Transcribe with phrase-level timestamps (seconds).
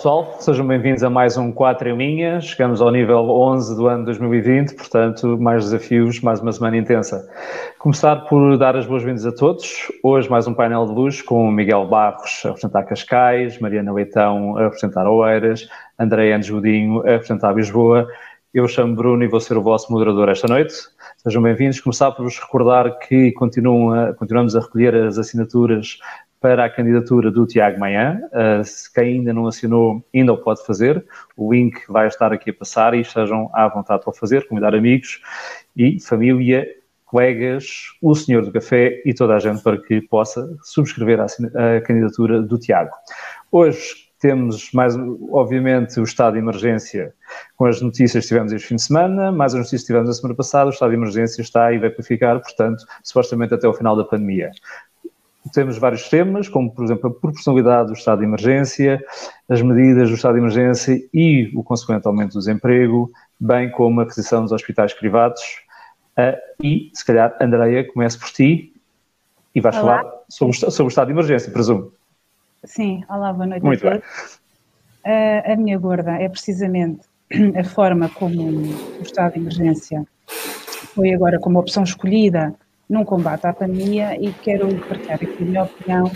[0.00, 2.40] pessoal, sejam bem-vindos a mais um 4 em linha.
[2.40, 7.28] Chegamos ao nível 11 do ano 2020, portanto, mais desafios, mais uma semana intensa.
[7.78, 9.92] Começar por dar as boas-vindas a todos.
[10.02, 14.68] Hoje, mais um painel de luz com Miguel Barros a apresentar Cascais, Mariana Leitão a
[14.68, 15.68] apresentar Oeiras,
[15.98, 18.08] André Andes Godinho a apresentar Lisboa.
[18.54, 20.72] Eu chamo Bruno e vou ser o vosso moderador esta noite.
[21.18, 21.78] Sejam bem-vindos.
[21.78, 25.98] Começar por vos recordar que continuam a, continuamos a recolher as assinaturas
[26.40, 28.20] para a candidatura do Tiago Manhã.
[28.32, 31.04] Uh, se quem ainda não assinou, ainda o pode fazer.
[31.36, 34.74] O link vai estar aqui a passar e estejam à vontade para o fazer, convidar
[34.74, 35.20] amigos
[35.76, 36.66] e família,
[37.04, 41.26] colegas, o senhor do café e toda a gente para que possa subscrever a,
[41.76, 42.92] a candidatura do Tiago.
[43.52, 44.94] Hoje temos mais,
[45.30, 47.14] obviamente, o estado de emergência
[47.56, 50.12] com as notícias que tivemos este fim de semana, mais as notícias que tivemos a
[50.12, 53.72] semana passada, o estado de emergência está e vai para ficar, portanto, supostamente até o
[53.72, 54.50] final da pandemia.
[55.52, 59.02] Temos vários temas, como, por exemplo, a proporcionalidade do estado de emergência,
[59.48, 64.04] as medidas do estado de emergência e o consequente aumento do desemprego, bem como a
[64.04, 65.40] aquisição dos hospitais privados.
[66.18, 68.72] Uh, e, se calhar, Andreia, comece por ti
[69.54, 69.98] e vais olá.
[69.98, 71.92] falar sobre, sobre o estado de emergência, presumo.
[72.64, 74.40] Sim, olá, boa noite Muito todos.
[75.04, 77.00] Uh, a minha gorda é precisamente
[77.58, 80.06] a forma como o estado de emergência
[80.94, 82.54] foi agora como opção escolhida
[82.90, 86.10] num combate à pandemia e quero partilhar aqui a minha opinião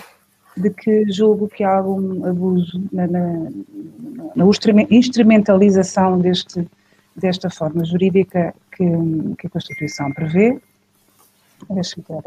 [0.57, 3.49] de que julgo que há algum abuso na, na,
[4.35, 4.45] na
[4.91, 6.69] instrumentalização deste,
[7.15, 8.85] desta forma jurídica que,
[9.39, 10.61] que a Constituição prevê.
[11.71, 12.23] Deixa-me tirar.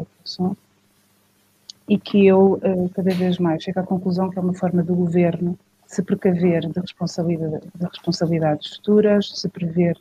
[1.86, 4.94] E que eu, eh, cada vez mais, chego à conclusão que é uma forma do
[4.94, 9.96] governo se precaver de, responsabilidade, de responsabilidades futuras, se prever,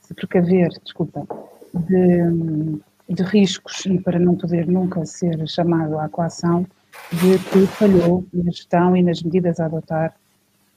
[0.00, 1.26] se precaver, desculpa,
[1.74, 6.66] de de riscos e para não poder nunca ser chamado à coação
[7.12, 10.14] de que falhou na gestão e nas medidas a adotar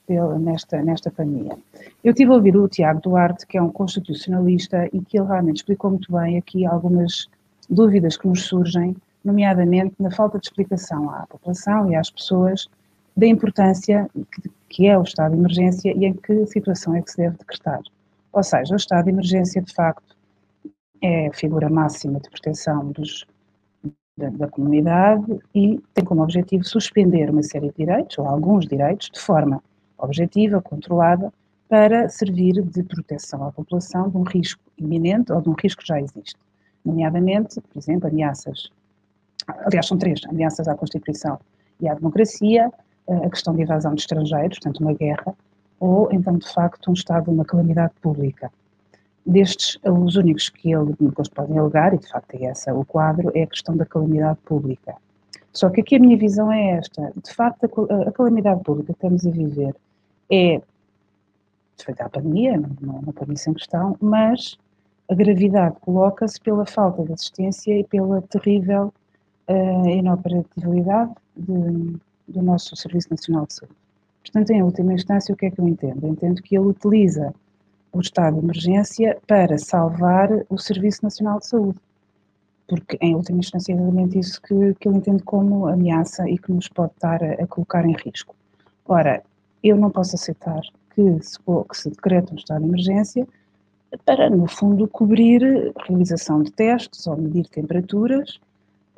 [0.06, 1.56] pela, nesta, nesta pandemia.
[2.02, 5.56] Eu tive a ouvir o Tiago Duarte, que é um constitucionalista, e que ele realmente
[5.56, 7.28] explicou muito bem aqui algumas
[7.68, 12.68] dúvidas que nos surgem, nomeadamente na falta de explicação à população e às pessoas
[13.16, 17.10] da importância que, que é o estado de emergência e em que situação é que
[17.10, 17.80] se deve decretar.
[18.32, 20.11] Ou seja, o estado de emergência, de facto,
[21.02, 23.26] é a figura máxima de proteção dos,
[24.16, 29.10] da, da, comunidade e tem como objetivo suspender uma série de direitos, ou alguns direitos,
[29.12, 29.62] de forma
[29.98, 31.32] objetiva, controlada,
[31.68, 35.88] para servir de proteção à população de um risco iminente ou de um risco que
[35.88, 36.36] já existe.
[36.84, 38.70] Nomeadamente, por exemplo, ameaças,
[39.48, 41.38] aliás, são três: ameaças à Constituição
[41.80, 42.70] e à democracia,
[43.08, 45.34] a questão de invasão de estrangeiros, portanto, uma guerra,
[45.80, 48.52] ou então, de facto, um estado de uma calamidade pública.
[49.24, 53.30] Destes, os únicos que ele, depois podem alegar, e de facto é essa o quadro,
[53.34, 54.96] é a questão da calamidade pública.
[55.52, 58.98] Só que aqui a minha visão é esta: de facto, a, a calamidade pública que
[58.98, 59.76] estamos a viver
[60.30, 60.60] é,
[61.76, 64.56] de facto, a pandemia, não, não põe isso em questão, mas
[65.10, 68.92] a gravidade coloca-se pela falta de assistência e pela terrível
[69.48, 71.96] uh, inoperatividade de,
[72.28, 73.76] do nosso Serviço Nacional de Saúde.
[74.22, 76.06] Portanto, em última instância, o que é que eu entendo?
[76.06, 77.34] Eu entendo que ele utiliza
[77.92, 81.78] o estado de emergência para salvar o Serviço Nacional de Saúde.
[82.66, 86.50] Porque, em última instância, é exatamente isso que, que eu entendo como ameaça e que
[86.50, 88.34] nos pode estar a, a colocar em risco.
[88.86, 89.22] Ora,
[89.62, 90.60] eu não posso aceitar
[90.94, 93.26] que se, que se decrete um estado de emergência
[94.06, 98.40] para, no fundo, cobrir realização de testes ou medir temperaturas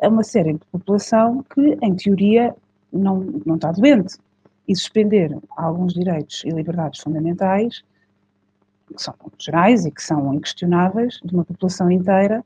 [0.00, 2.54] a uma série de população que, em teoria,
[2.92, 4.16] não, não está doente.
[4.68, 7.82] E suspender alguns direitos e liberdades fundamentais
[8.92, 12.44] que são gerais e que são inquestionáveis, de uma população inteira,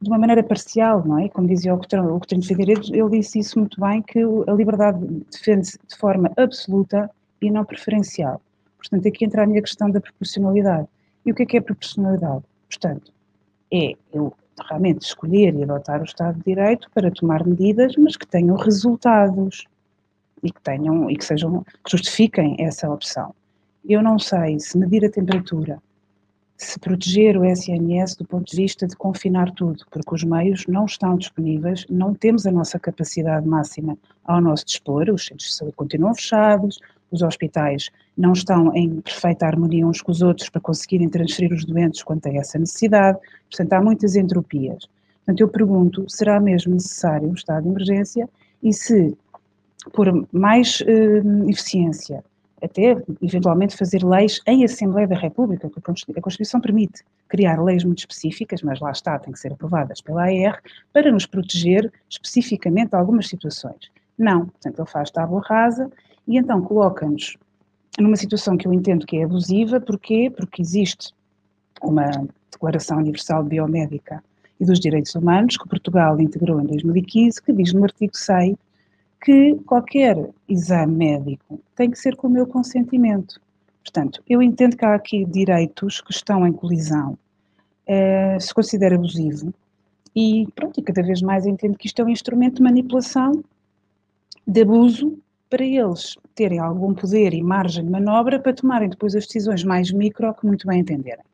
[0.00, 1.28] de uma maneira parcial, não é?
[1.28, 5.96] Como dizia o Coutinho Figueiredo, ele disse isso muito bem, que a liberdade defende-se de
[5.96, 7.10] forma absoluta
[7.42, 8.40] e não preferencial.
[8.76, 10.86] Portanto, aqui entra a minha questão da proporcionalidade.
[11.26, 12.44] E o que é que é proporcionalidade?
[12.68, 13.12] Portanto,
[13.72, 14.32] é eu
[14.68, 19.66] realmente escolher e adotar o Estado de Direito para tomar medidas, mas que tenham resultados
[20.42, 23.34] e que tenham e que sejam que justifiquem essa opção.
[23.88, 25.82] Eu não sei se medir a temperatura,
[26.58, 30.84] se proteger o SNS do ponto de vista de confinar tudo, porque os meios não
[30.84, 33.96] estão disponíveis, não temos a nossa capacidade máxima
[34.26, 36.78] ao nosso dispor, os centros de saúde continuam fechados,
[37.10, 41.64] os hospitais não estão em perfeita harmonia uns com os outros para conseguirem transferir os
[41.64, 43.18] doentes quando têm essa necessidade,
[43.48, 44.86] portanto há muitas entropias.
[45.24, 48.28] Portanto, eu pergunto, será mesmo necessário um estado de emergência
[48.62, 49.16] e se,
[49.94, 52.22] por mais eh, eficiência,
[52.62, 57.98] até eventualmente fazer leis em Assembleia da República, porque a Constituição permite criar leis muito
[57.98, 60.60] específicas, mas lá está, têm que ser aprovadas pela AR,
[60.92, 63.90] para nos proteger especificamente de algumas situações.
[64.18, 65.90] Não, portanto, ele faz tábua rasa
[66.26, 67.36] e então coloca-nos
[67.98, 70.32] numa situação que eu entendo que é abusiva, porquê?
[70.34, 71.12] Porque existe
[71.82, 72.10] uma
[72.50, 74.22] Declaração Universal Biomédica
[74.60, 78.56] e dos Direitos Humanos, que Portugal integrou em 2015, que diz no artigo 6
[79.20, 83.40] que qualquer exame médico tem que ser com o meu consentimento.
[83.82, 87.18] Portanto, eu entendo que há aqui direitos que estão em colisão,
[87.86, 89.52] eh, se considera abusivo,
[90.14, 93.42] e pronto, e cada vez mais entendo que isto é um instrumento de manipulação,
[94.46, 95.18] de abuso,
[95.48, 99.90] para eles terem algum poder e margem de manobra para tomarem depois as decisões mais
[99.90, 101.24] micro que muito bem entenderem.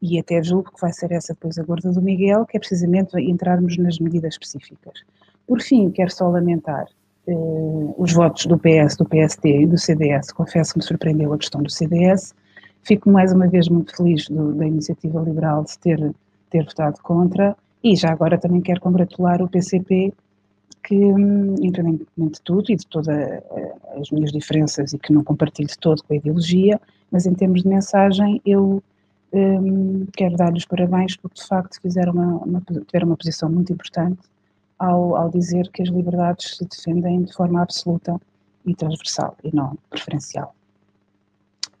[0.00, 3.18] E até julgo que vai ser essa depois a gorda do Miguel, que é precisamente
[3.18, 5.02] entrarmos nas medidas específicas.
[5.46, 6.86] Por fim, quero só lamentar
[7.28, 10.32] eh, os votos do PS, do PSD e do CDS.
[10.32, 12.34] Confesso que me surpreendeu a questão do CDS.
[12.82, 16.14] Fico mais uma vez muito feliz do, da iniciativa liberal de ter,
[16.48, 17.54] ter votado contra.
[17.84, 20.12] E já agora também quero congratular o PCP
[20.82, 23.42] que, hum, independentemente de tudo e de todas eh,
[24.00, 26.80] as minhas diferenças e que não compartilho de todo com a ideologia,
[27.10, 28.82] mas em termos de mensagem, eu
[29.32, 34.18] um, quero dar-lhes parabéns porque de facto fizeram uma, uma, tiveram uma posição muito importante
[34.78, 38.16] ao, ao dizer que as liberdades se defendem de forma absoluta
[38.64, 40.54] e transversal e não preferencial.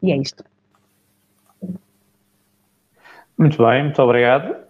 [0.02, 0.44] E é isto.
[3.36, 4.68] Muito bem, muito obrigado.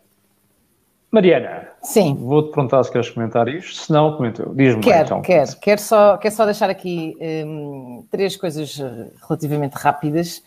[1.11, 1.69] Mariana.
[1.83, 2.15] Sim.
[2.15, 4.55] Vou-te perguntar se queres comentar isto, se não, comenta eu.
[4.55, 5.23] Diz-me quero, então.
[5.23, 7.17] Quero, quero só, quero só deixar aqui
[7.47, 10.43] um, três coisas eh, relativamente rápidas.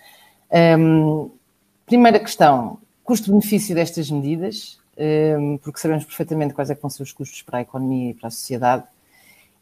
[0.51, 1.31] Um,
[1.86, 4.80] primeira questão, custo-benefício destas medidas,
[5.63, 8.31] porque sabemos perfeitamente quais é vão ser os custos para a economia e para a
[8.31, 8.83] sociedade.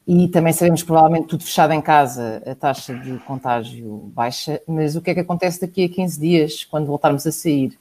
[0.07, 4.95] E também sabemos que provavelmente tudo fechado em casa, a taxa de contágio baixa, mas
[4.95, 7.77] o que é que acontece daqui a 15 dias, quando voltarmos a sair?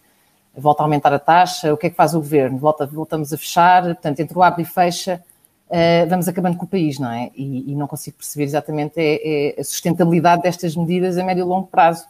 [0.58, 2.58] volta a aumentar a taxa, o que é que faz o governo?
[2.58, 5.22] Volta, voltamos a fechar, portanto, entre o abre e fecha,
[5.68, 7.30] uh, vamos acabando com o país, não é?
[7.34, 11.44] E, e não consigo perceber exatamente é, é a sustentabilidade destas medidas a médio e
[11.44, 12.06] longo prazo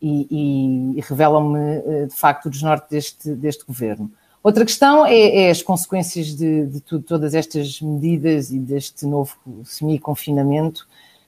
[0.00, 4.10] e, e, e revelam-me, uh, de facto, o desnorte deste, deste governo.
[4.46, 9.36] Outra questão é, é as consequências de, de tudo, todas estas medidas e deste novo
[9.64, 10.86] semi-confinamento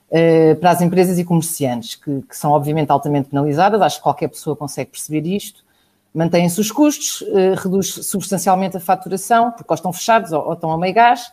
[0.08, 4.28] uh, para as empresas e comerciantes, que, que, são obviamente altamente penalizadas, acho que qualquer
[4.28, 5.64] pessoa consegue perceber isto,
[6.14, 10.78] mantêm-se os custos, eh, reduz substancialmente a faturação, porque ou estão fechados ou, estão a
[10.78, 11.32] meio gás,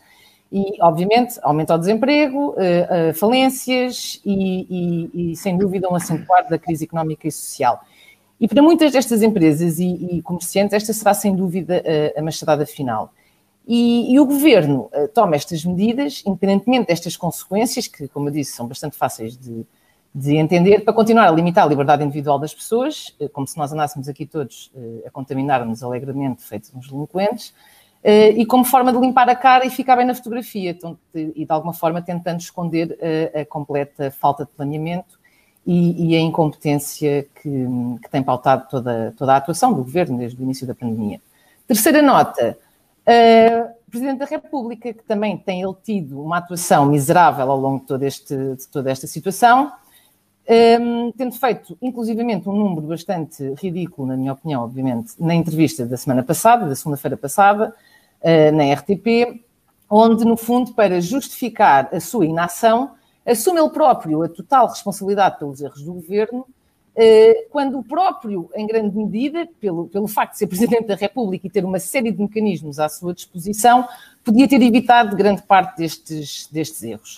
[0.51, 6.57] e, obviamente, aumenta o desemprego, eh, falências e, e, e, sem dúvida, um acentuar da
[6.57, 7.83] crise económica e social.
[8.39, 11.83] E para muitas destas empresas e, e comerciantes, esta será, sem dúvida,
[12.15, 13.13] a, a machadada final.
[13.67, 18.67] E, e, o governo toma estas medidas, independentemente destas consequências, que, como eu disse, são
[18.67, 19.65] bastante fáceis de,
[20.15, 23.73] de entender para continuar a limitar a liberdade individual das pessoas, eh, como se nós
[23.73, 27.53] andássemos aqui todos eh, a contaminar-nos alegremente, feitos uns delinquentes,
[28.01, 30.77] eh, e como forma de limpar a cara e ficar bem na fotografia,
[31.13, 32.97] e de alguma forma tentando esconder
[33.35, 35.14] a, a completa falta de planeamento
[35.65, 37.67] e, e a incompetência que,
[38.01, 41.19] que, tem pautado toda, toda a atuação do governo desde o início da pandemia.
[41.67, 42.57] Terceira nota,
[43.87, 47.85] o Presidente da República, que também tem ele tido uma atuação miserável ao longo de,
[47.87, 49.71] todo este, de toda esta situação,
[50.47, 55.97] um, tendo feito, inclusivamente, um número bastante ridículo, na minha opinião, obviamente, na entrevista da
[55.97, 57.73] semana passada, da segunda-feira passada,
[58.21, 59.43] uh, na RTP,
[59.89, 62.91] onde, no fundo, para justificar a sua inação,
[63.25, 66.41] assume ele próprio a total responsabilidade pelos erros do governo,
[66.95, 71.47] uh, quando o próprio, em grande medida, pelo, pelo facto de ser Presidente da República
[71.47, 73.87] e ter uma série de mecanismos à sua disposição,
[74.23, 77.17] podia ter evitado grande parte destes, destes erros.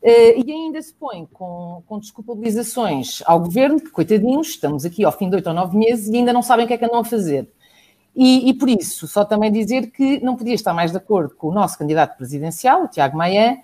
[0.00, 5.10] Uh, e ainda se põe com, com desculpabilizações ao governo, que coitadinhos, estamos aqui ao
[5.10, 7.00] fim de oito ou nove meses e ainda não sabem o que é que andam
[7.00, 7.50] a fazer.
[8.14, 11.48] E, e, por isso, só também dizer que não podia estar mais de acordo com
[11.48, 13.58] o nosso candidato presidencial, o Tiago Maia,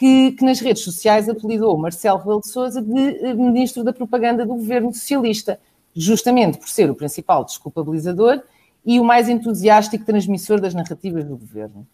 [0.00, 4.46] que, que, nas redes sociais apelidou Marcelo Rebelo de Sousa de eh, ministro da propaganda
[4.46, 5.60] do governo socialista,
[5.94, 8.42] justamente por ser o principal desculpabilizador
[8.82, 11.86] e o mais entusiástico transmissor das narrativas do governo.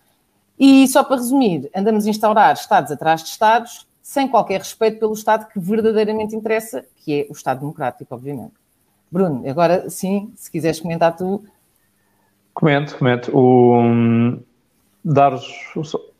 [0.56, 5.12] E só para resumir, andamos a instaurar Estados atrás de Estados, sem qualquer respeito pelo
[5.12, 8.54] Estado que verdadeiramente interessa, que é o Estado democrático, obviamente.
[9.10, 11.42] Bruno, agora sim, se quiseres comentar tu.
[12.54, 13.36] Comento, comento.
[13.36, 14.40] O, um,
[15.04, 15.52] dados,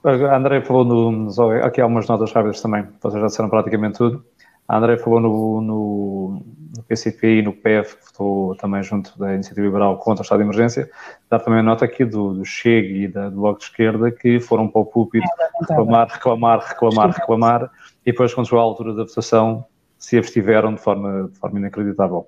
[0.06, 1.28] a André falou no,
[1.62, 4.24] aqui há umas notas rápidas também, vocês já disseram praticamente tudo.
[4.68, 6.42] A André falou no, no,
[6.76, 10.38] no PCP e no PF, que votou também junto da Iniciativa Liberal contra o estado
[10.38, 10.90] de emergência.
[11.30, 14.40] Dar também a nota aqui do, do Chega e da, do Bloco de Esquerda que
[14.40, 17.70] foram para o púlpito é, reclamar, reclamar, reclamar, reclamar
[18.04, 19.64] e depois, quando chegou à altura da votação,
[19.98, 22.26] se abstiveram de forma, de forma inacreditável.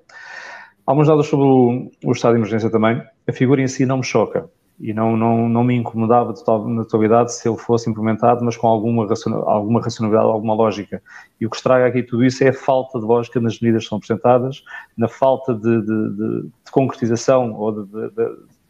[0.87, 3.03] Alguns dados sobre o, o estado de emergência também.
[3.29, 4.49] A figura em si não me choca.
[4.81, 6.33] E não, não, não me incomodava
[6.69, 9.09] na totalidade se ele fosse implementado, mas com alguma,
[9.47, 11.03] alguma racionalidade, alguma lógica.
[11.41, 13.89] E o que estraga aqui tudo isso é a falta de lógica nas medidas que
[13.89, 14.63] são apresentadas,
[14.97, 18.11] na falta de, de, de, de concretização ou de,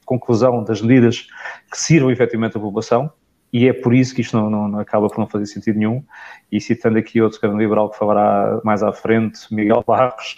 [0.06, 1.26] conclusão das medidas
[1.70, 3.12] que sirvam efetivamente à população,
[3.52, 6.02] e é por isso que isto não, não, não, acaba por não fazer sentido nenhum.
[6.50, 10.36] E citando aqui outro grande liberal que falará mais à frente, Miguel Barros,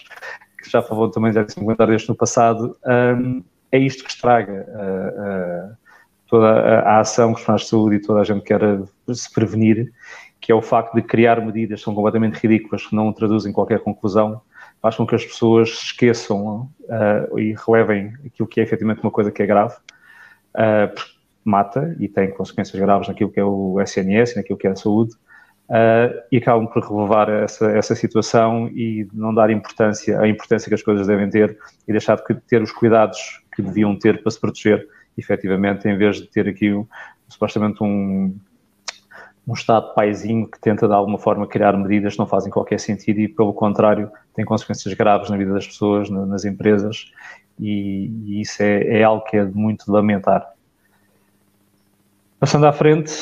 [0.62, 4.10] que já falou também, já disse um comentário deste no passado, um, é isto que
[4.10, 5.76] estraga uh, uh,
[6.26, 8.60] toda a, a, ação que faz de saúde e toda a gente quer
[9.12, 9.92] se prevenir,
[10.40, 13.80] que é o facto de criar medidas que são completamente ridículas, que não traduzem qualquer
[13.80, 14.40] conclusão,
[14.80, 19.30] faz com que as pessoas esqueçam uh, e relevem aquilo que é efetivamente uma coisa
[19.30, 19.74] que é grave,
[20.94, 21.12] porque
[21.44, 25.14] mata e tem consequências graves naquilo que é o SNS, naquilo que é a saúde,
[25.70, 30.74] Uh, e acabam por relevar essa, essa situação e não dar importância, a importância que
[30.74, 34.40] as coisas devem ter e deixar de ter os cuidados que deviam ter para se
[34.40, 34.86] proteger,
[35.16, 36.72] efetivamente, em vez de ter aqui
[37.28, 38.36] supostamente um,
[39.46, 43.20] um Estado paizinho que tenta de alguma forma criar medidas que não fazem qualquer sentido
[43.20, 47.12] e, pelo contrário, tem consequências graves na vida das pessoas, nas empresas,
[47.58, 50.46] e, e isso é, é algo que é muito de lamentar.
[52.38, 53.12] Passando à frente,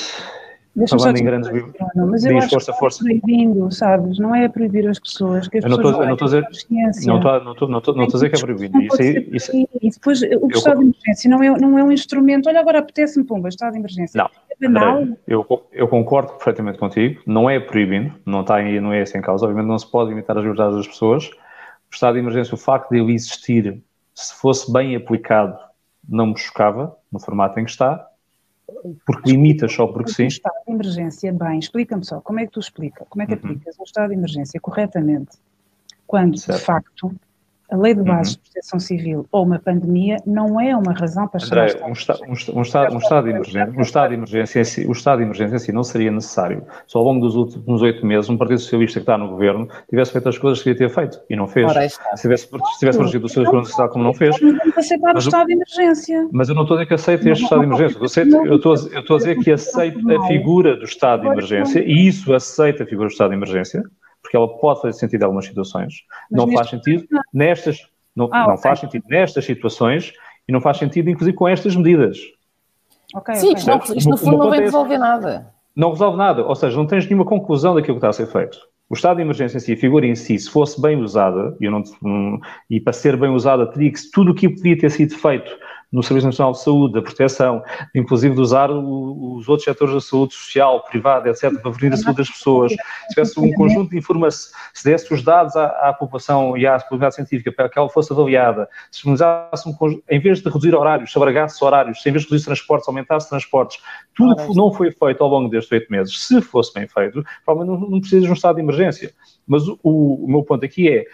[0.87, 1.51] Falando em grandes
[1.95, 3.05] mas eu acho força, que força.
[3.05, 4.19] proibindo, sabes?
[4.19, 5.49] Não é proibir as pessoas.
[5.49, 6.17] Que as eu não estou a
[8.07, 8.81] dizer, que é proibido.
[8.83, 12.49] Isso, isso, e depois o estado de emergência não é, não é um instrumento.
[12.49, 14.19] Olha, agora apetece-me, pumba, estado de emergência.
[14.19, 14.31] Não.
[14.51, 15.07] É banal.
[15.27, 17.21] Eu, eu concordo perfeitamente contigo.
[17.27, 19.47] Não é proibindo, não está não é esse em causa.
[19.47, 21.27] Obviamente não se pode limitar as liberdades das pessoas.
[21.91, 23.83] O estado de emergência, o facto de ele existir,
[24.15, 25.57] se fosse bem aplicado,
[26.09, 28.07] não me chocava no formato em que está
[29.07, 30.27] porque limitas só porque sim.
[30.27, 33.39] estado de emergência, bem, explica-me só, como é que tu explica, como é que uhum.
[33.39, 35.39] aplicas um estado de emergência corretamente,
[36.07, 36.59] quando certo.
[36.59, 37.15] de facto
[37.71, 38.37] a lei de base uhum.
[38.37, 42.31] de proteção civil ou uma pandemia não é uma razão para André, um, esta, um,
[42.31, 45.59] um, estado, um, estado de emergência, um estado de emergência, o estado de emergência em
[45.59, 49.03] si não seria necessário se ao longo dos últimos oito meses um Partido Socialista que
[49.03, 51.71] está no governo tivesse feito as coisas que devia ter feito e não fez.
[51.73, 54.37] Se tivesse, se tivesse protegido o seu governo social como não fez.
[54.77, 56.29] Aceitar o estado de emergência.
[56.33, 57.99] Mas eu não estou a dizer que aceito este estado de emergência.
[57.99, 61.29] Eu, aceito, eu, estou, eu estou a dizer que aceito a figura do estado de
[61.29, 63.83] emergência e isso aceita a figura do estado de emergência
[64.29, 66.05] porque ela pode fazer sentido em algumas situações.
[66.31, 68.63] Mas não faz sentido nestas não, ah, não okay.
[68.63, 70.13] faz sentido nestas situações
[70.47, 72.19] e não faz sentido, inclusive, com estas medidas.
[73.15, 73.77] Okay, Sim, okay.
[73.77, 75.55] Isto, isto no fundo não vem resolver nada.
[75.75, 78.59] Não resolve nada, ou seja, não tens nenhuma conclusão daquilo que está a ser feito.
[78.91, 81.71] O estado de emergência em si, a figura em si, se fosse bem usada, e,
[81.71, 81.85] não,
[82.69, 85.51] e para ser bem usada, teria que tudo o que podia ter sido feito
[85.90, 87.62] no Serviço Nacional de Saúde, da proteção,
[87.95, 91.97] inclusive de usar o, os outros setores da saúde social, privada, etc., para prevenir a
[91.97, 95.92] saúde das pessoas, se tivesse um conjunto de informações, se desse os dados à, à,
[95.95, 100.21] população e à comunidade científica para que ela fosse avaliada, se disponibilizasse um conjunto, em
[100.21, 103.80] vez de reduzir horários, se abragasse horários, se em vez de reduzir transportes, aumentasse transportes,
[104.14, 107.80] tudo que não foi feito ao longo destes oito meses, se fosse bem feito, provavelmente
[107.80, 109.12] não, não precisa de um estado de emergência.
[109.47, 111.07] Mas o, o, o meu ponto aqui é,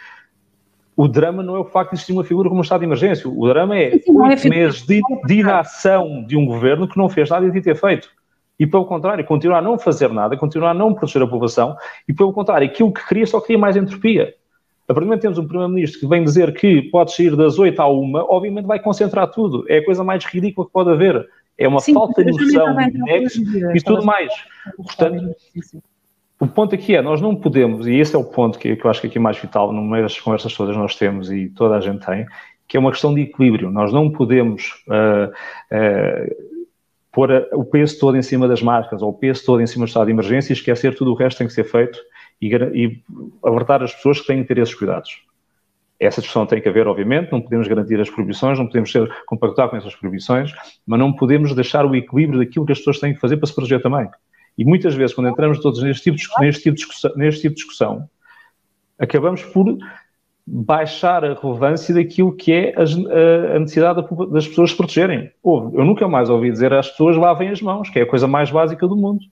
[0.96, 3.28] o drama não é o facto de existir uma figura como um estado de emergência.
[3.28, 7.46] O drama é oito meses de, de inação de um governo que não fez nada
[7.46, 8.08] e de ter feito.
[8.58, 11.76] E, pelo contrário, continuar a não fazer nada, continuar a não proteger a população,
[12.08, 14.34] e, pelo contrário, aquilo que queria só queria mais entropia.
[14.86, 17.58] A partir do momento que temos um Primeiro-Ministro que vem dizer que pode sair das
[17.58, 19.64] 8 à 1, obviamente vai concentrar tudo.
[19.68, 21.26] É a coisa mais ridícula que pode haver.
[21.56, 24.32] É uma sim, falta de noção, de e tudo mais.
[24.76, 25.34] Portanto,
[26.40, 28.90] o ponto aqui é, nós não podemos, e esse é o ponto que, que eu
[28.90, 31.76] acho que aqui é mais vital, no meio das conversas todas nós temos e toda
[31.76, 32.26] a gente tem,
[32.66, 33.70] que é uma questão de equilíbrio.
[33.70, 36.54] Nós não podemos uh, uh,
[37.12, 39.88] pôr o peso todo em cima das marcas ou o peso todo em cima do
[39.88, 41.98] estado de emergência e esquecer tudo o resto que tem que ser feito
[42.40, 43.02] e, e
[43.42, 45.22] alertar as pessoas que têm que ter esses cuidados.
[46.00, 49.70] Essa discussão tem que haver, obviamente, não podemos garantir as proibições, não podemos ser compactuar
[49.70, 50.52] com essas proibições,
[50.84, 53.54] mas não podemos deixar o equilíbrio daquilo que as pessoas têm que fazer para se
[53.54, 54.08] proteger também.
[54.56, 57.54] E muitas vezes, quando entramos todos neste tipo de, neste tipo de, discussão, neste tipo
[57.54, 58.08] de discussão,
[58.98, 59.76] acabamos por
[60.46, 65.30] baixar a relevância daquilo que é a, necessidade das pessoas se protegerem.
[65.44, 68.50] Eu nunca mais ouvi dizer às pessoas lavem as mãos, que é a coisa mais
[68.50, 69.24] básica do mundo.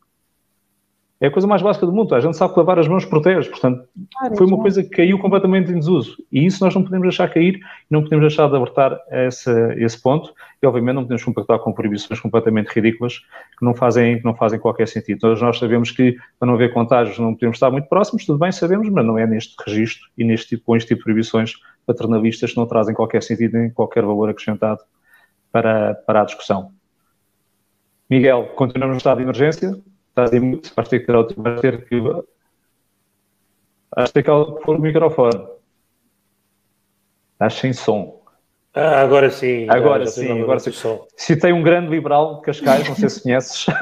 [1.22, 2.12] É a coisa mais básica do mundo.
[2.16, 3.48] A gente sabe que lavar as mãos protege.
[3.48, 3.84] Portanto,
[4.36, 6.16] foi uma coisa que caiu completamente em desuso.
[6.32, 10.34] E isso nós não podemos deixar cair, não podemos deixar de abertar esse, esse ponto.
[10.60, 13.20] E, obviamente, não podemos compactar com proibições completamente ridículas
[13.56, 15.20] que não fazem, que não fazem qualquer sentido.
[15.20, 18.50] Todos nós sabemos que, para não haver contágios, não podemos estar muito próximos, tudo bem,
[18.50, 21.52] sabemos, mas não é neste registro e neste tipo, com este tipo de proibições
[21.86, 24.80] paternalistas que não trazem qualquer sentido nem qualquer valor acrescentado
[25.52, 26.72] para, para a discussão.
[28.10, 29.80] Miguel, continuamos no estado de emergência?
[30.12, 31.98] Estás aí muito, vais ter que ter outro, vais ter que.
[33.96, 35.48] Vais ter que pôr o microfone.
[37.32, 38.22] Estás sem som.
[38.74, 39.66] Ah, agora sim.
[39.70, 40.70] Agora sim, agora sim.
[41.16, 43.66] Se tem um grande liberal de Cascais, não sei se conheces.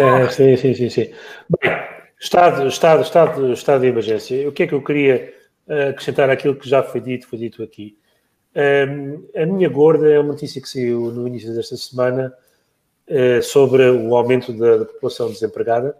[0.00, 1.12] é, sim, sim, sim, sim.
[1.48, 1.72] Bem,
[2.18, 4.48] estado, estado, estado, estado de emergência.
[4.48, 5.32] O que é que eu queria
[5.68, 7.96] eh, acrescentar àquilo que já foi dito, foi dito aqui?
[8.54, 12.34] Um, a minha gorda é uma notícia que saiu no início desta semana
[13.42, 15.96] sobre o aumento da, da população desempregada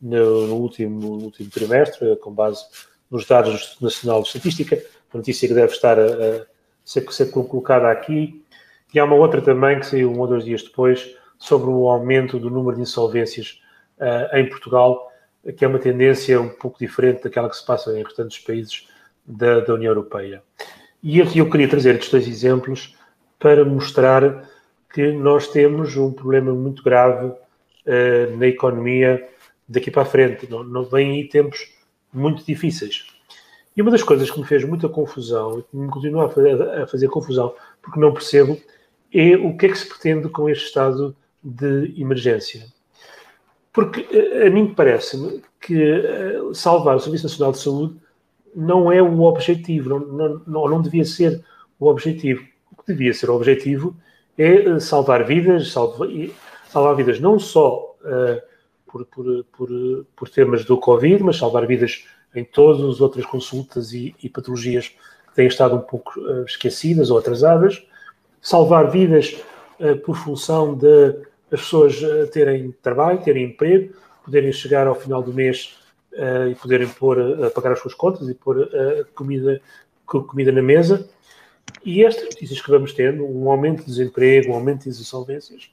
[0.00, 2.64] no, no, último, no último trimestre, com base
[3.10, 6.46] nos dados do Instituto Nacional de Estatística uma notícia que deve estar a, a
[6.84, 8.44] ser, ser, colocada aqui.
[8.92, 12.38] E há uma outra também que saiu um ou dois dias depois sobre o aumento
[12.38, 13.60] do número de insolvências
[13.98, 15.10] uh, em Portugal,
[15.56, 18.88] que é uma tendência um pouco diferente daquela que se passa em restantes países
[19.24, 20.42] da, da União Europeia.
[21.02, 22.96] E aqui eu queria trazer estes dois exemplos
[23.38, 24.48] para mostrar
[24.92, 29.28] que nós temos um problema muito grave uh, na economia
[29.68, 30.48] daqui para a frente.
[30.50, 31.70] Não, não vêm aí tempos
[32.12, 33.06] muito difíceis.
[33.76, 36.62] E uma das coisas que me fez muita confusão, e que me continua a fazer,
[36.62, 38.58] a fazer confusão, porque não percebo,
[39.12, 42.66] é o que é que se pretende com este estado de emergência.
[43.72, 47.96] Porque eh, a mim parece-me que eh, salvar o Serviço Nacional de Saúde
[48.54, 51.44] não é o objetivo, não, não, não, não devia ser
[51.78, 52.44] o objetivo.
[52.72, 53.94] O que devia ser o objetivo
[54.38, 56.08] é eh, salvar vidas, salvar,
[56.68, 58.40] salvar vidas não só uh,
[58.86, 59.68] por, por, por,
[60.14, 64.88] por temas do Covid, mas salvar vidas em todas as outras consultas e, e patologias
[64.88, 67.84] que têm estado um pouco uh, esquecidas ou atrasadas,
[68.40, 69.36] salvar vidas
[69.80, 71.98] uh, por função de as pessoas
[72.30, 75.78] terem trabalho, terem emprego, poderem chegar ao final do mês
[76.50, 77.16] e poderem pôr,
[77.54, 78.68] pagar as suas contas e pôr
[79.14, 79.58] comida,
[80.04, 81.08] comida na mesa.
[81.84, 85.70] E estas notícias que vamos tendo, um aumento de desemprego, um aumento de insolvências,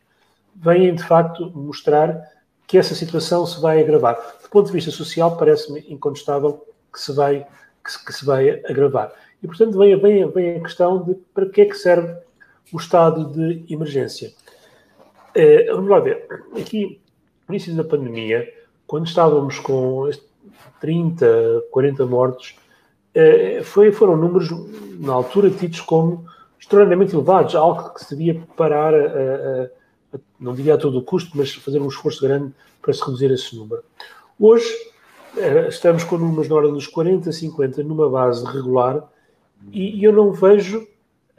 [0.55, 2.31] vêm de facto mostrar
[2.67, 4.15] que essa situação se vai agravar.
[4.41, 7.45] Do ponto de vista social, parece-me incontestável que se vai,
[7.83, 9.13] que se, que se vai agravar.
[9.43, 12.15] E, portanto, vem, vem, vem a questão de para que é que serve
[12.73, 14.33] o estado de emergência.
[15.35, 16.25] Eh, vamos lá ver.
[16.59, 16.99] Aqui,
[17.47, 18.51] no início da pandemia,
[18.87, 20.09] quando estávamos com
[20.79, 22.55] 30, 40 mortos,
[23.63, 24.49] foi, foram números,
[24.99, 26.25] na altura, tidos como
[26.59, 29.69] extraordinariamente elevados, algo que se devia parar a, a
[30.39, 33.55] não diria a todo o custo, mas fazer um esforço grande para se reduzir esse
[33.55, 33.83] número.
[34.39, 34.67] Hoje
[35.37, 39.03] eh, estamos com números na ordem dos 40, 50 numa base regular
[39.71, 40.87] e eu não vejo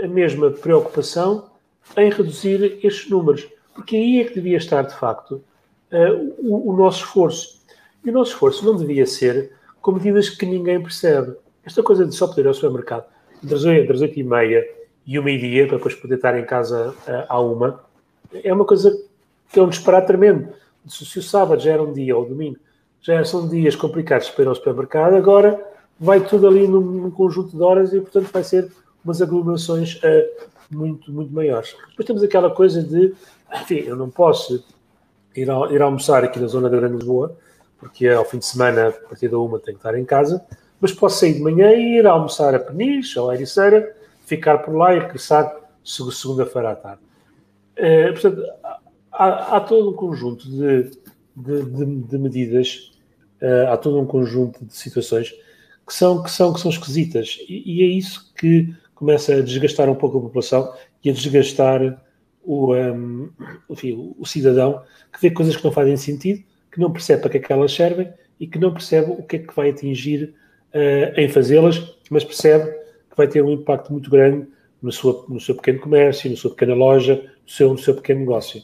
[0.03, 1.51] a mesma preocupação
[1.97, 5.43] em reduzir estes números, porque aí é que devia estar, de facto,
[5.91, 7.61] eh, o, o nosso esforço.
[8.05, 11.37] E o nosso esforço não devia ser com medidas que ninguém percebe.
[11.67, 13.05] Esta coisa de só poder ir ao supermercado
[13.43, 14.65] entre as 8 e meia
[15.05, 17.85] e o meio-dia, para depois poder estar em casa eh, à uma,
[18.33, 18.97] é uma coisa
[19.53, 20.49] que é um disparate tremendo.
[20.89, 22.57] Se, o sábado já era um dia, ou o domingo,
[23.01, 25.61] já são dias complicados para ir ao supermercado, agora
[25.99, 28.71] vai tudo ali num, num conjunto de horas e, portanto, vai ser
[29.05, 31.77] umas aglomerações uh, muito, muito maiores.
[31.91, 33.15] Depois temos aquela coisa de,
[33.63, 34.65] enfim, eu não posso
[35.35, 37.37] ir, a, ir almoçar aqui na zona da Grande Lisboa,
[37.79, 40.45] porque ao fim de semana, a partir da uma, tenho que estar em casa,
[40.81, 44.75] mas posso sair de manhã e ir almoçar a Peniche ou a Ericeira, ficar por
[44.75, 47.01] lá e regressar segunda-feira à tarde.
[47.77, 48.43] É, portanto,
[49.13, 50.91] há, há, todo um conjunto de,
[51.37, 52.93] de, de, de medidas,
[53.41, 55.33] uh, há todo um conjunto de situações
[55.87, 57.39] que são, que são, que são esquisitas.
[57.49, 60.73] E, e, é isso que começa a desgastar um pouco a população
[61.05, 62.03] e a desgastar
[62.43, 63.31] o, um,
[63.71, 67.31] enfim, o, o cidadão que vê coisas que não fazem sentido, que não percebe para
[67.31, 70.35] que é que elas servem e que não percebe o que é que vai atingir
[70.77, 72.71] uh, em fazê-las, mas percebe
[73.11, 74.47] que vai ter um impacto muito grande
[74.83, 78.21] no seu, no seu pequeno comércio, na sua pequena loja, no seu, no seu pequeno
[78.21, 78.63] negócio.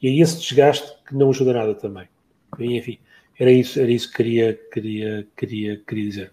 [0.00, 2.08] E é esse desgaste que não ajuda nada também.
[2.58, 2.98] E, enfim,
[3.38, 6.32] era isso, era isso que queria, queria, queria, queria dizer.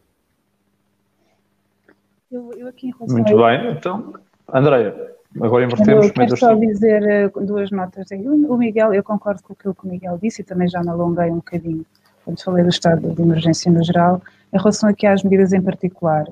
[2.32, 4.14] Eu, eu aqui Muito bem, então,
[4.52, 6.08] Andréia, agora invertemos.
[6.08, 8.08] Eu quero só dizer uh, duas notas.
[8.12, 11.30] O Miguel, eu concordo com aquilo que o Miguel disse e também já me alonguei
[11.30, 11.86] um bocadinho
[12.26, 14.22] quando falei do estado de emergência no geral.
[14.52, 16.26] Em relação aqui às medidas em particular,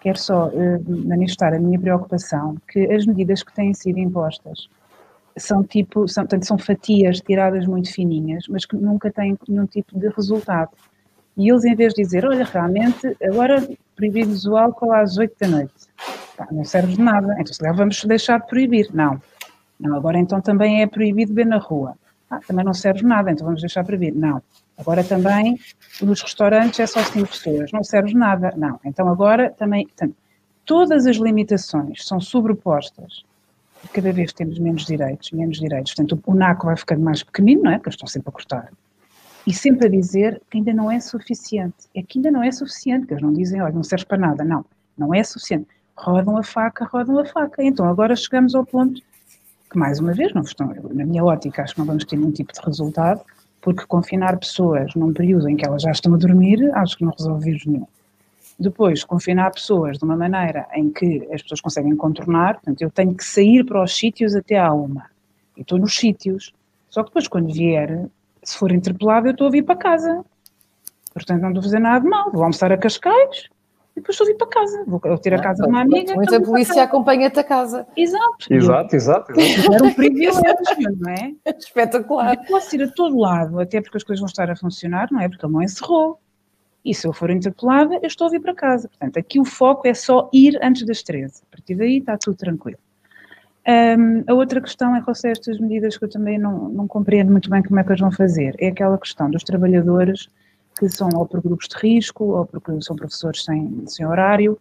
[0.00, 4.68] quero só uh, manifestar a minha preocupação que as medidas que têm sido impostas
[5.36, 9.98] são tipo, são, portanto, são fatias tiradas muito fininhas, mas que nunca têm nenhum tipo
[9.98, 10.70] de resultado.
[11.36, 15.48] E eles, em vez de dizer, olha, realmente, agora proibimos o álcool às 8 da
[15.48, 15.72] noite,
[16.36, 18.88] Pá, não serve de nada, então se calhar vamos deixar de proibir.
[18.92, 19.20] Não.
[19.78, 21.96] Não, agora então também é proibido beber na rua.
[22.28, 24.14] Ah, também não serve de nada, então vamos deixar de proibir.
[24.14, 24.42] Não.
[24.80, 25.60] Agora também
[26.02, 28.52] nos restaurantes é só 5 pessoas, não serve nada.
[28.56, 28.80] Não.
[28.84, 30.16] Então agora também, portanto,
[30.64, 33.24] todas as limitações são sobrepostas
[33.92, 35.94] cada vez temos menos direitos, menos direitos.
[35.94, 37.74] Portanto, o NACO vai ficando mais pequenino, não é?
[37.76, 38.72] Porque eles estão sempre a cortar.
[39.46, 41.88] E sempre a dizer que ainda não é suficiente.
[41.94, 44.44] É que ainda não é suficiente, que eles não dizem, olha, não serve para nada.
[44.44, 44.64] Não,
[44.96, 45.66] não é suficiente.
[45.96, 47.62] rodam a faca, rodam a faca.
[47.62, 49.00] Então agora chegamos ao ponto
[49.70, 52.32] que, mais uma vez, não estão, na minha ótica, acho que não vamos ter nenhum
[52.32, 53.20] tipo de resultado,
[53.60, 57.12] porque confinar pessoas num período em que elas já estão a dormir, acho que não
[57.12, 57.86] resolve vírus nenhum.
[58.58, 63.14] Depois, confinar pessoas de uma maneira em que as pessoas conseguem contornar, portanto, eu tenho
[63.14, 65.06] que sair para os sítios até à uma.
[65.56, 66.52] E estou nos sítios.
[66.90, 68.06] Só que depois, quando vier,
[68.42, 70.24] se for interpelado, eu estou a vir para casa.
[71.14, 72.30] Portanto, não estou a fazer nada de mal.
[72.30, 73.48] Vou almoçar a Cascais
[74.00, 74.84] depois estou a vir para casa.
[74.86, 76.14] Vou ter a casa de uma amiga.
[76.14, 77.86] Muita então polícia acompanha-te a casa.
[77.96, 78.46] Exato.
[78.50, 79.40] Exato, exato.
[79.40, 79.74] exato.
[79.74, 81.34] Era um privilégio, não é?
[81.58, 82.34] Espetacular.
[82.34, 85.20] Eu posso ir a todo lado, até porque as coisas vão estar a funcionar, não
[85.20, 85.28] é?
[85.28, 86.18] Porque ele não encerrou.
[86.84, 88.88] E se eu for interpelada, eu estou a vir para casa.
[88.88, 91.42] Portanto, aqui o foco é só ir antes das 13.
[91.42, 92.78] A partir daí está tudo tranquilo.
[93.68, 97.30] Um, a outra questão em relação a estas medidas que eu também não, não compreendo
[97.30, 100.28] muito bem como é que elas vão fazer é aquela questão dos trabalhadores
[100.80, 104.58] que são ou por grupos de risco, ou porque são professores sem, sem horário,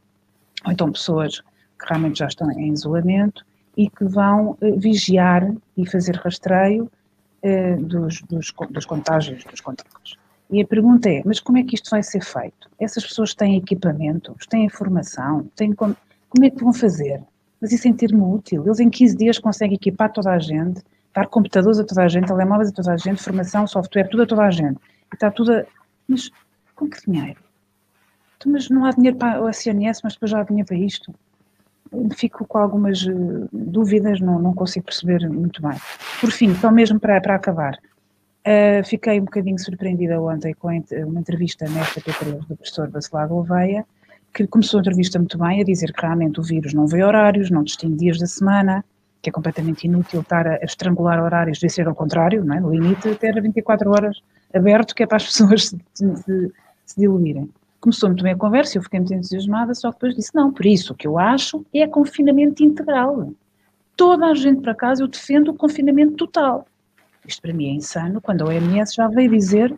[0.65, 3.45] ou então pessoas que realmente já estão em isolamento
[3.77, 6.91] e que vão uh, vigiar e fazer rastreio
[7.41, 10.17] uh, dos, dos, dos contágios, dos contactos.
[10.51, 12.69] E a pergunta é, mas como é que isto vai ser feito?
[12.77, 15.95] Essas pessoas têm equipamentos, têm informação, têm como,
[16.27, 17.23] como é que vão fazer?
[17.61, 18.65] Mas isso em termo útil.
[18.65, 20.81] Eles em 15 dias conseguem equipar toda a gente,
[21.13, 24.25] dar computadores a toda a gente, telemóveis a toda a gente, formação, software, tudo a
[24.25, 24.77] toda a gente.
[25.11, 25.65] E está tudo a...
[26.09, 26.29] Mas
[26.75, 27.39] com que dinheiro?
[28.37, 31.13] Então, mas não há dinheiro para o SNS, mas depois já há dinheiro para isto?
[32.15, 35.77] Fico com algumas uh, dúvidas, não, não consigo perceber muito bem.
[36.19, 37.79] Por fim, só mesmo para, para acabar,
[38.39, 43.85] Uh, fiquei um bocadinho surpreendida ontem com uma entrevista nesta P3 do professor Bacelar Gouveia,
[44.33, 47.51] que começou a entrevista muito bem a dizer que realmente o vírus não vê horários,
[47.51, 48.85] não distingue dias da semana,
[49.21, 52.59] que é completamente inútil estar a estrangular horários, devia ser ao contrário, não é?
[52.61, 54.21] no limite era 24 horas
[54.53, 56.53] aberto, que é para as pessoas se, se,
[56.85, 57.49] se diluírem.
[57.79, 60.65] Começou muito bem a conversa, eu fiquei muito entusiasmada, só que depois disse, não, por
[60.65, 63.31] isso o que eu acho é confinamento integral.
[63.95, 66.67] Toda a gente para casa, eu defendo o confinamento total.
[67.25, 69.73] Isto para mim é insano, quando a OMS já veio dizer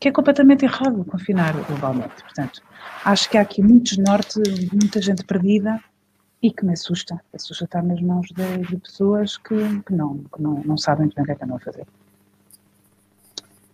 [0.00, 2.22] que é completamente errado confinar globalmente.
[2.22, 2.62] Portanto,
[3.04, 4.40] acho que há aqui muito desnorte,
[4.72, 5.80] muita gente perdida
[6.42, 7.20] e que me assusta.
[7.34, 11.16] Assusta estar nas mãos de, de pessoas que, que, não, que não, não sabem muito
[11.16, 11.86] bem o que é que andam a fazer.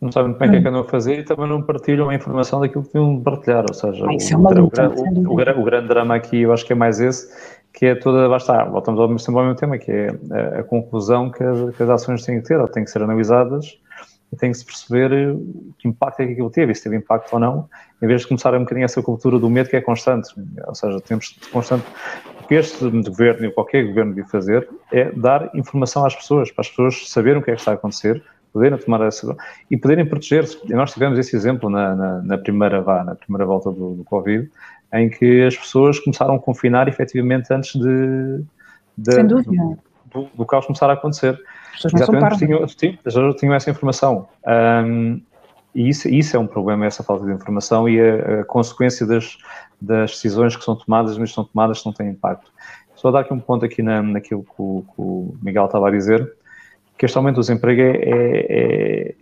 [0.04, 2.10] Não sabem muito bem o que é que andam a fazer e também não partilham
[2.10, 3.64] a informação daquilo que deviam partilhar.
[3.66, 6.52] Ou seja, ah, isso o, é uma luta, o, o, o, grande drama aqui, eu
[6.52, 7.26] acho que é mais esse,
[7.72, 10.62] que é toda, lá está, voltamos ao mesmo, ao mesmo tema, que é a, a
[10.62, 13.78] conclusão que as, que as, ações têm que ter, ou têm que ser analisadas
[14.30, 15.34] e tem que se perceber eh,
[15.78, 17.66] que impacto é que aquilo teve, se teve impacto ou não,
[18.02, 20.28] em vez de começar um bocadinho essa cultura do medo que é constante.
[20.66, 21.84] Ou seja, temos constante.
[22.42, 26.60] O que este governo e qualquer governo devia fazer é dar informação às pessoas, para
[26.60, 28.22] as pessoas saberem o que é que está a acontecer,
[28.54, 29.36] poderem tomar essa
[29.68, 30.56] e poderem proteger-se.
[30.72, 34.48] Nós tivemos esse exemplo na, na, na primeira vá, na primeira volta do, do, Covid,
[34.92, 38.44] em que as pessoas começaram a confinar efetivamente antes de,
[38.96, 39.50] de Sem dúvida.
[40.06, 41.36] Do, do, caos começar a acontecer.
[41.84, 42.64] Exatamente, tinham,
[43.04, 44.28] já tinham essa informação.
[44.46, 45.20] Um,
[45.74, 49.36] e isso, isso é um problema, essa falta de informação e a, a consequência das,
[49.82, 52.52] das decisões que são tomadas, mas são tomadas que não têm impacto.
[52.94, 55.90] Só dar aqui um ponto aqui na, naquilo que o, que o Miguel estava a
[55.90, 56.32] dizer
[56.96, 59.14] que este aumento do desemprego é, é, é,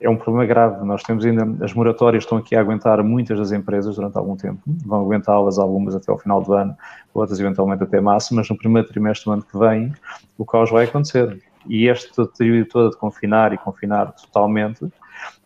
[0.00, 0.84] é, um problema grave.
[0.84, 4.60] Nós temos ainda, as moratórias estão aqui a aguentar muitas das empresas durante algum tempo,
[4.66, 6.76] vão aguentá-las algumas até ao final do ano,
[7.12, 9.92] outras eventualmente até março, mas no primeiro trimestre do ano que vem
[10.38, 11.40] o caos vai acontecer.
[11.66, 14.84] E este teoria toda de confinar e confinar totalmente,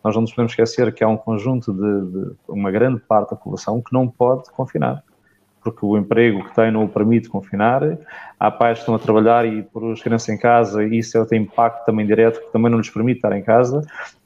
[0.03, 3.35] nós não nos podemos esquecer que há um conjunto de, de uma grande parte da
[3.35, 5.03] população que não pode confinar
[5.71, 7.81] porque o emprego que tem não o permite confinar.
[8.39, 11.41] Há pais que estão a trabalhar e por as crianças em casa, e isso tem
[11.41, 13.81] impacto também direto, que também não lhes permite estar em casa.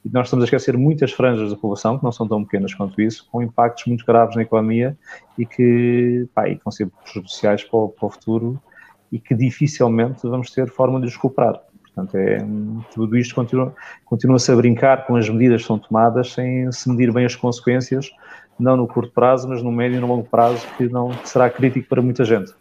[0.06, 3.01] E nós estamos a esquecer muitas franjas da população, que não são tão pequenas quanto
[3.01, 4.95] isso, com impactos muito graves na economia
[5.38, 8.62] e que pá, e vão ser prejudiciais para o, para o futuro
[9.12, 11.60] e que dificilmente vamos ter forma de os recuperar.
[12.06, 12.40] Portanto, é,
[12.94, 13.74] tudo isto continua,
[14.06, 18.12] continua-se a brincar com as medidas que são tomadas sem se medir bem as consequências
[18.62, 21.50] não no curto prazo, mas no médio e no longo prazo, que não que será
[21.50, 22.54] crítico para muita gente.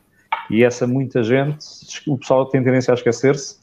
[0.48, 1.59] E essa muita gente,
[2.09, 3.61] o pessoal tem tendência a esquecer-se,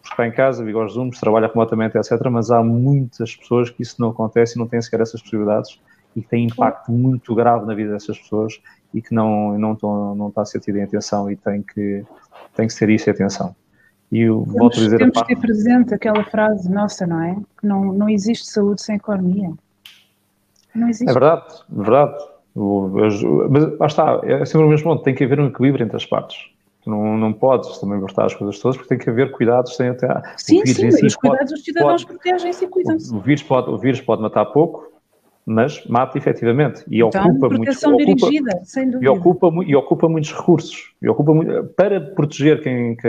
[0.00, 2.12] porque está em casa, vive aos Zooms, trabalha remotamente, etc.
[2.30, 5.78] Mas há muitas pessoas que isso não acontece e não têm sequer essas possibilidades
[6.16, 8.60] e que têm impacto muito grave na vida dessas pessoas
[8.92, 12.04] e que não, não, estão, não está a ser tido em atenção e tem que,
[12.54, 13.54] tem que ser isso em atenção.
[14.12, 15.34] E temos, a dizer temos a parte...
[15.34, 17.36] ter presente aquela frase nossa, não é?
[17.58, 19.50] Que não, não existe saúde sem economia.
[20.74, 21.10] Não existe.
[21.10, 22.24] É verdade, é verdade.
[22.54, 23.20] Mas
[23.80, 26.48] lá está, é sempre o mesmo ponto, tem que haver um equilíbrio entre as partes.
[26.86, 29.76] Não, não podes também cortar as coisas todas, porque tem que haver cuidados.
[29.76, 33.12] Tem até, sim, sim, si os cuidados dos cidadãos protegem-se e cuidam-se.
[33.12, 34.92] O vírus, pode, o vírus pode matar pouco,
[35.46, 38.98] mas mata efetivamente e então, ocupa proteção muito, dirigida, ocupa.
[39.02, 40.94] E ocupa, e ocupa muitos recursos.
[41.02, 43.08] E ocupa muito, para proteger quem que,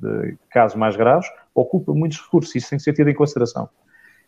[0.00, 2.54] de casos mais graves, ocupa muitos recursos.
[2.54, 3.68] Isso tem que ser tido em consideração.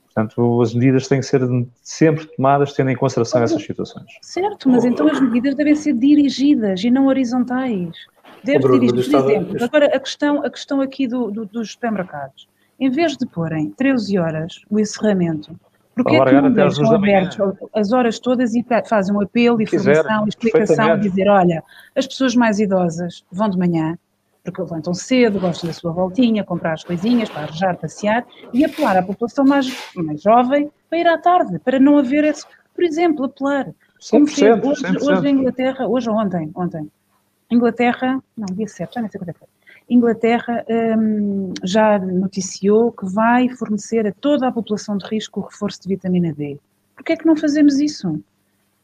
[0.07, 1.43] Portanto, as medidas têm que ser
[1.81, 4.07] sempre tomadas tendo em consideração essas situações.
[4.21, 7.95] Certo, mas então as medidas devem ser dirigidas e não horizontais.
[8.43, 9.65] Deve dirigir, por exemplo.
[9.65, 12.49] Agora, a questão, a questão aqui do, do, dos supermercados.
[12.81, 15.59] Em vez de porem 13 horas o encerramento,
[16.03, 17.39] porque é que não deixam abertos
[17.75, 21.63] as horas todas e fazem um apelo, informação, explicação, dizer, olha,
[21.97, 23.99] as pessoas mais idosas vão de manhã,
[24.45, 28.97] porque levantam cedo, gostam da sua voltinha, comprar as coisinhas, para arranjar, passear, e apelar
[28.97, 33.25] à população mais, mais jovem para ir à tarde, para não haver esse, por exemplo,
[33.27, 33.69] apelar.
[34.11, 35.03] Como fez hoje, 100%.
[35.03, 36.91] hoje em Inglaterra, hoje ou ontem, ontem,
[37.51, 39.48] Inglaterra, não, dia 7, já nem sei quando é que foi.
[39.89, 45.83] Inglaterra um, já noticiou que vai fornecer a toda a população de risco o reforço
[45.83, 46.59] de vitamina D.
[46.95, 48.21] Por que é que não fazemos isso?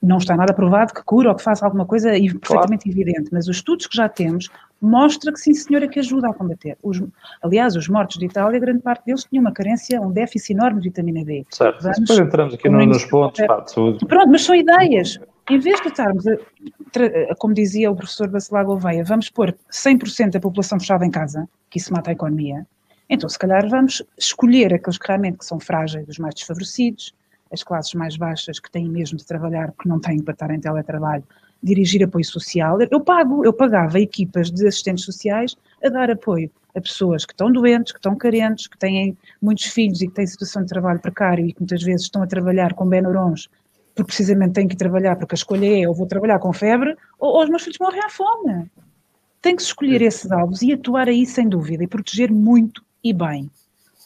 [0.00, 3.00] Não está nada provado que cura ou que faça alguma coisa perfeitamente claro.
[3.00, 6.76] evidente, mas os estudos que já temos mostra que sim, senhora, que ajuda a combater.
[6.82, 7.02] Os,
[7.42, 10.88] aliás, os mortos de Itália, grande parte deles tinham uma carência, um déficit enorme de
[10.88, 11.44] vitamina D.
[11.50, 14.06] Certo, Vamos, depois entramos aqui no, nos pontos pá, de saúde.
[14.06, 15.18] Pronto, mas são ideias.
[15.50, 16.36] Em vez de estarmos, a,
[17.38, 21.78] como dizia o professor Bacelar Gouveia, vamos pôr 100% da população fechada em casa, que
[21.78, 22.66] isso mata a economia,
[23.08, 27.14] então se calhar vamos escolher aqueles que realmente que são frágeis, os mais desfavorecidos,
[27.52, 30.60] as classes mais baixas que têm mesmo de trabalhar porque não têm para estar em
[30.60, 31.24] teletrabalho,
[31.62, 32.78] dirigir apoio social.
[32.90, 37.52] Eu pago, eu pagava equipas de assistentes sociais a dar apoio a pessoas que estão
[37.52, 41.46] doentes, que estão carentes, que têm muitos filhos e que têm situação de trabalho precário
[41.46, 43.48] e que muitas vezes estão a trabalhar com Benurons
[43.94, 46.96] porque precisamente têm que ir trabalhar porque a escolha é ou vou trabalhar com febre
[47.18, 48.70] ou, ou os meus filhos morrem à fome.
[49.40, 53.12] Tem que se escolher esses alvos e atuar aí sem dúvida e proteger muito e
[53.12, 53.50] bem.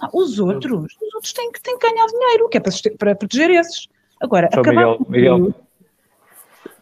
[0.01, 3.15] Ah, os outros, os outros têm que, têm que ganhar dinheiro, que é para, para
[3.15, 3.89] proteger esses.
[4.21, 5.55] Agora, Só acabar Miguel, Miguel,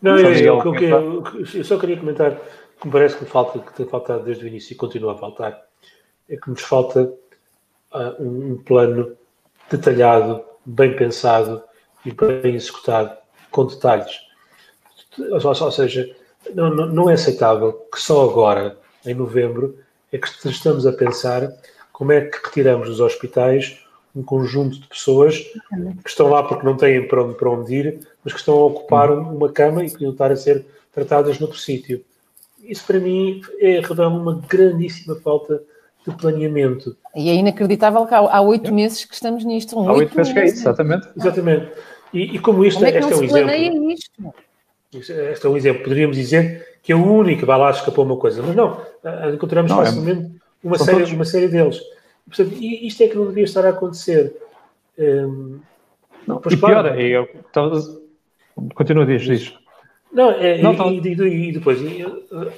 [0.02, 2.36] não, eu, eu, eu, eu, só queria comentar
[2.80, 5.18] que me parece que me falta, que tem faltado desde o início e continua a
[5.18, 5.62] faltar,
[6.28, 7.12] é que nos falta
[7.94, 9.16] uh, um plano
[9.70, 11.62] detalhado, bem pensado
[12.06, 13.16] e bem executado,
[13.50, 14.20] com detalhes.
[15.18, 16.08] Ou, ou seja,
[16.54, 19.76] não, não, é aceitável que só agora, em novembro,
[20.12, 21.50] é que estamos a pensar
[21.92, 23.82] como é que retiramos dos hospitais
[24.14, 28.00] um conjunto de pessoas que estão lá porque não têm para onde, para onde ir,
[28.24, 30.64] mas que estão a ocupar uma cama e podiam estar a ser
[30.94, 32.02] tratadas noutro sítio.
[32.62, 35.62] Isso para mim é revela uma grandíssima falta
[36.06, 36.96] de planeamento.
[37.14, 39.78] E é inacreditável que há oito meses que estamos nisto.
[39.78, 41.08] Um há oito meses que é isso, exatamente.
[41.16, 41.68] Exatamente.
[42.12, 43.90] E, e como isto como é, que este não é um exemplo.
[43.90, 44.34] Isto?
[44.94, 45.82] Este é um exemplo.
[45.82, 48.80] Poderíamos dizer que é o único que vai lá escapou uma coisa, mas não.
[49.32, 50.32] Encontramos não, facilmente
[50.64, 50.66] é...
[50.66, 51.80] uma, série, uma série deles.
[52.28, 54.36] Portanto, isto é que não devia estar a acontecer.
[54.98, 55.60] Um,
[56.26, 57.28] não, pois, e pior, claro, é, eu,
[58.74, 59.58] continua a dizer isso.
[60.12, 62.52] Não, é, não, e, e, e, depois, e, uh,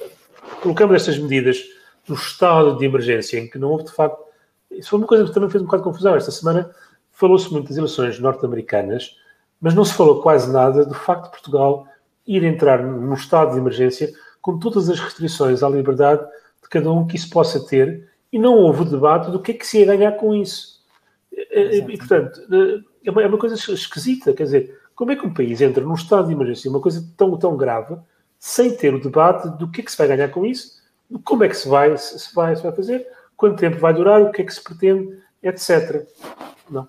[0.62, 1.62] colocamos estas medidas
[2.06, 4.24] no estado de emergência, em que não houve de facto.
[4.70, 6.14] Isso foi uma coisa que também fez um bocado de confusão.
[6.14, 6.70] Esta semana
[7.12, 9.16] falou-se muito das eleições norte-americanas,
[9.60, 11.86] mas não se falou quase nada do facto de Portugal
[12.26, 16.22] ir entrar num estado de emergência com todas as restrições à liberdade
[16.62, 19.66] de cada um que isso possa ter e não houve debate do que é que
[19.66, 20.78] se ia ganhar com isso.
[21.32, 22.40] E, e portanto,
[23.04, 25.94] é uma, é uma, coisa esquisita, quer dizer, como é que um país entra num
[25.94, 27.96] estado de emergência, uma coisa tão, tão grave,
[28.38, 30.78] sem ter o debate do que é que se vai ganhar com isso,
[31.24, 34.30] como é que se vai, se vai, se vai fazer, quanto tempo vai durar, o
[34.30, 36.06] que é que se pretende, etc.
[36.70, 36.88] Não.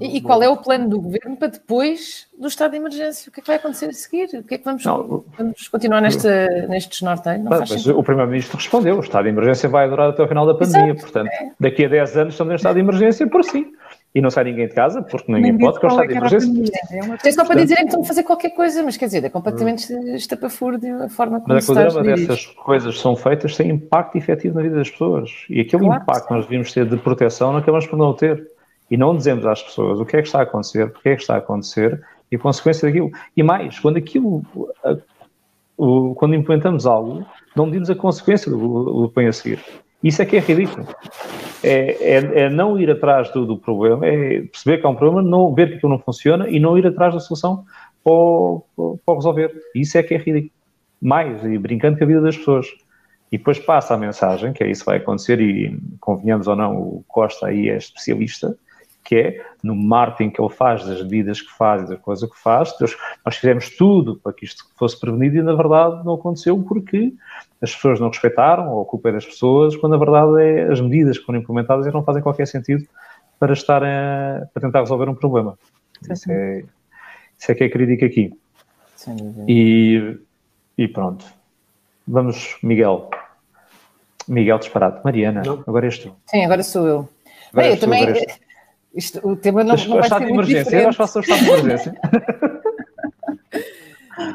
[0.00, 3.30] E, e qual é o plano do governo para depois do estado de emergência?
[3.30, 4.28] O que é que vai acontecer a seguir?
[4.34, 7.44] O que é que vamos, não, vamos continuar nesta, neste desnorteio?
[7.44, 10.92] Mas, o Primeiro-Ministro respondeu: o estado de emergência vai durar até o final da pandemia.
[10.92, 11.00] Exato.
[11.00, 13.66] Portanto, daqui a 10 anos estamos em estado de emergência por si.
[14.14, 16.16] E não sai ninguém de casa, porque ninguém Nem pode, porque é o estado de
[16.16, 16.72] emergência.
[16.90, 19.28] É, é só para dizerem que estão a fazer qualquer coisa, mas quer dizer, é
[19.28, 20.14] completamente hum.
[20.14, 23.70] estapafúrdio a forma como mas se está Mas o drama dessas coisas são feitas sem
[23.70, 25.30] impacto efetivo na vida das pessoas.
[25.50, 28.48] E aquele claro, impacto que nós devíamos ter de proteção não acabamos por não ter
[28.90, 31.22] e não dizemos às pessoas o que é que está a acontecer, porque é que
[31.22, 33.10] está a acontecer e a consequência daquilo.
[33.36, 34.42] E mais, quando aquilo,
[36.16, 37.24] quando implementamos algo,
[37.54, 39.64] não medimos a consequência do, que vem a seguir.
[40.02, 40.86] Isso é que é ridículo.
[41.62, 45.28] É, é, é não ir atrás do, do, problema, é perceber que há um problema,
[45.28, 47.64] não ver que aquilo não funciona e não ir atrás da solução
[48.04, 49.52] para, para resolver.
[49.74, 50.52] Isso é que é ridículo.
[51.00, 52.66] Mais, e brincando com a vida das pessoas.
[53.30, 57.04] E depois passa a mensagem, que é isso vai acontecer, e convenhamos ou não, o
[57.06, 58.56] Costa aí é especialista,
[59.08, 62.38] que é no marketing que ele faz, das medidas que faz e da coisa que
[62.38, 62.74] faz.
[63.24, 67.14] Nós fizemos tudo para que isto fosse prevenido e, na verdade, não aconteceu porque
[67.62, 70.78] as pessoas não respeitaram, ou a culpa é das pessoas, quando na verdade é as
[70.78, 72.86] medidas que foram implementadas e não fazem qualquer sentido
[73.38, 75.58] para estar a, para tentar resolver um problema.
[76.02, 76.64] Isso é,
[77.38, 78.30] Isso é que é crítica aqui.
[79.48, 80.18] E,
[80.76, 81.24] e pronto.
[82.06, 83.08] Vamos, Miguel.
[84.28, 85.00] Miguel disparado.
[85.02, 85.64] Mariana, não.
[85.66, 86.14] agora és tu.
[86.26, 87.08] Sim, agora sou eu.
[87.50, 88.47] Agora Bem, eu também.
[88.98, 91.94] Isto, o tema não, não vai estado de emergência, eu faço o estado de emergência.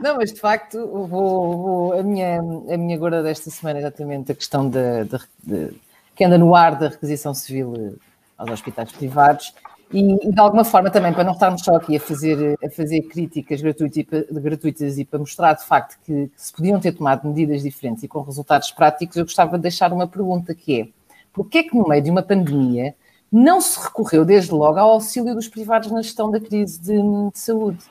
[0.01, 4.31] Não, mas de facto, vou, vou, a, minha, a minha gorda desta semana é exatamente
[4.31, 5.73] a questão de, de, de,
[6.15, 7.97] que anda no ar da requisição civil
[8.37, 9.53] aos hospitais privados
[9.91, 13.01] e, e, de alguma forma também para não estarmos só aqui a fazer, a fazer
[13.01, 17.63] críticas gratuitas, gratuitas e para mostrar de facto que, que, se podiam ter tomado medidas
[17.63, 20.87] diferentes e com resultados práticos, eu gostava de deixar uma pergunta que é
[21.33, 22.95] porquê é que no meio de uma pandemia
[23.33, 27.39] não se recorreu desde logo ao auxílio dos privados na gestão da crise de, de
[27.39, 27.83] saúde?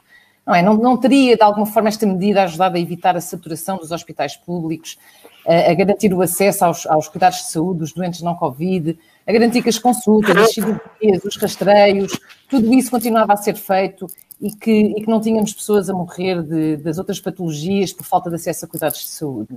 [0.47, 0.63] Não, é?
[0.63, 4.37] não, não teria, de alguma forma, esta medida ajudado a evitar a saturação dos hospitais
[4.37, 4.97] públicos,
[5.45, 9.33] a, a garantir o acesso aos, aos, cuidados de saúde dos doentes não Covid, a
[9.33, 14.07] garantir que as consultas, as cirurgias, os rastreios, tudo isso continuava a ser feito
[14.41, 18.31] e que, e que não tínhamos pessoas a morrer de, das outras patologias por falta
[18.31, 19.57] de acesso a cuidados de saúde.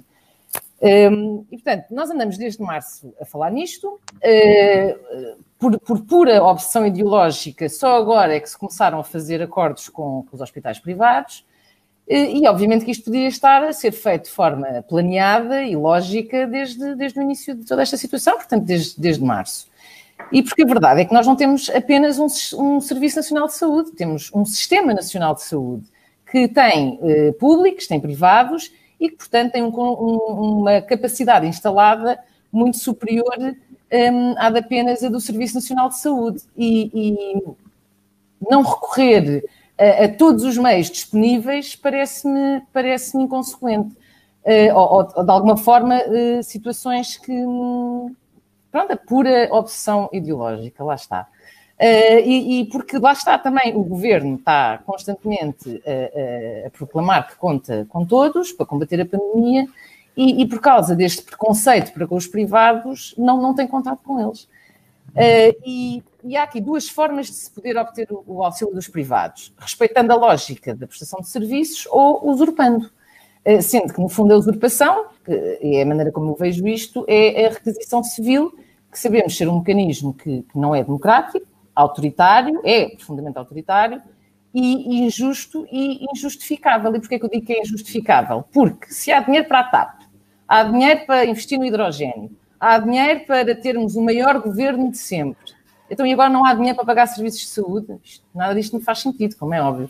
[0.81, 6.85] Um, e, portanto, nós andamos desde março a falar nisto, uh, por, por, pura obsessão
[6.85, 11.39] ideológica, só agora é que se começaram a fazer acordos com, com os hospitais privados,
[12.07, 16.45] uh, e obviamente que isto podia estar a ser feito de forma planeada e lógica
[16.45, 19.67] desde, desde o início de toda esta situação, portanto, desde, desde março.
[20.31, 23.55] E porque a verdade é que nós não temos apenas um, um Serviço Nacional de
[23.55, 25.85] Saúde, temos um Sistema Nacional de Saúde
[26.31, 32.19] que tem uh, públicos, tem privados e que, portanto, tem um, um, uma capacidade instalada
[32.51, 33.35] muito superior
[33.91, 36.41] um, à de apenas a do Serviço Nacional de Saúde.
[36.57, 37.43] E, e
[38.49, 39.43] não recorrer
[39.77, 43.95] a, a, todos os meios disponíveis parece-me parece inconsequente.
[44.43, 47.33] Uh, ou, ou, de alguma forma, uh, situações que.
[48.71, 51.27] Pronto, a pura obsessão ideológica, lá está.
[51.79, 57.27] Uh, e, e, porque lá está também, o governo está constantemente a, a, a, proclamar
[57.27, 59.67] que conta com todos para combater a pandemia
[60.15, 64.19] e, e, por causa deste preconceito para com os privados, não, não tem contado com
[64.19, 64.43] eles.
[65.11, 68.87] Uh, e, e, há aqui duas formas de se poder obter o, o, auxílio dos
[68.87, 72.89] privados: respeitando a lógica da prestação de serviços ou usurpando.
[73.45, 77.05] Uh, sendo que, no fundo, a usurpação, que é a maneira como eu vejo isto,
[77.07, 78.57] é a requisição civil,
[78.91, 84.01] que sabemos ser um mecanismo que, que não é democrático autoritário, é profundamente autoritário,
[84.53, 86.95] e injusto e injustificável.
[86.95, 88.45] E porquê que eu digo que é injustificável?
[88.53, 90.04] Porque se há dinheiro para a TAP,
[90.47, 95.55] há dinheiro para investir no hidrogênio, há dinheiro para termos o maior governo de sempre,
[95.89, 97.99] então e agora não há dinheiro para pagar serviços de saúde?
[98.33, 99.89] Nada disto me faz sentido, como é óbvio.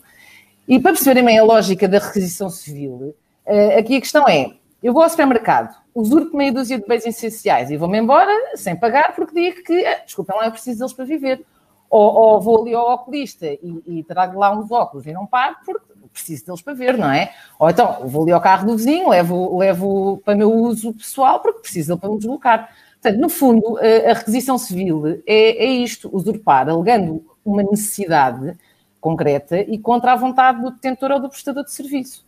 [0.68, 3.14] E para perceberem bem a lógica da requisição civil,
[3.46, 7.70] eh, aqui a questão é, eu vou ao supermercado, usurpo meia dúzia de bens essenciais
[7.70, 11.04] e vou-me embora sem pagar porque digo que, eh, desculpem lá, eu preciso deles para
[11.04, 11.44] viver.
[11.88, 15.58] Ou, ou vou ali ao oculista e, e trago lá uns óculos e não pago
[15.64, 17.32] porque preciso deles para ver, não é?
[17.58, 21.60] Ou então vou ali ao carro do vizinho, levo, levo para meu uso pessoal porque
[21.60, 22.70] preciso dele para me deslocar.
[23.00, 28.56] Portanto, no fundo, a, a requisição civil é, é isto, usurpar, alegando uma necessidade
[29.00, 32.24] concreta e contra a vontade do detentor ou do prestador de serviço.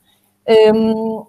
[0.75, 1.27] Um,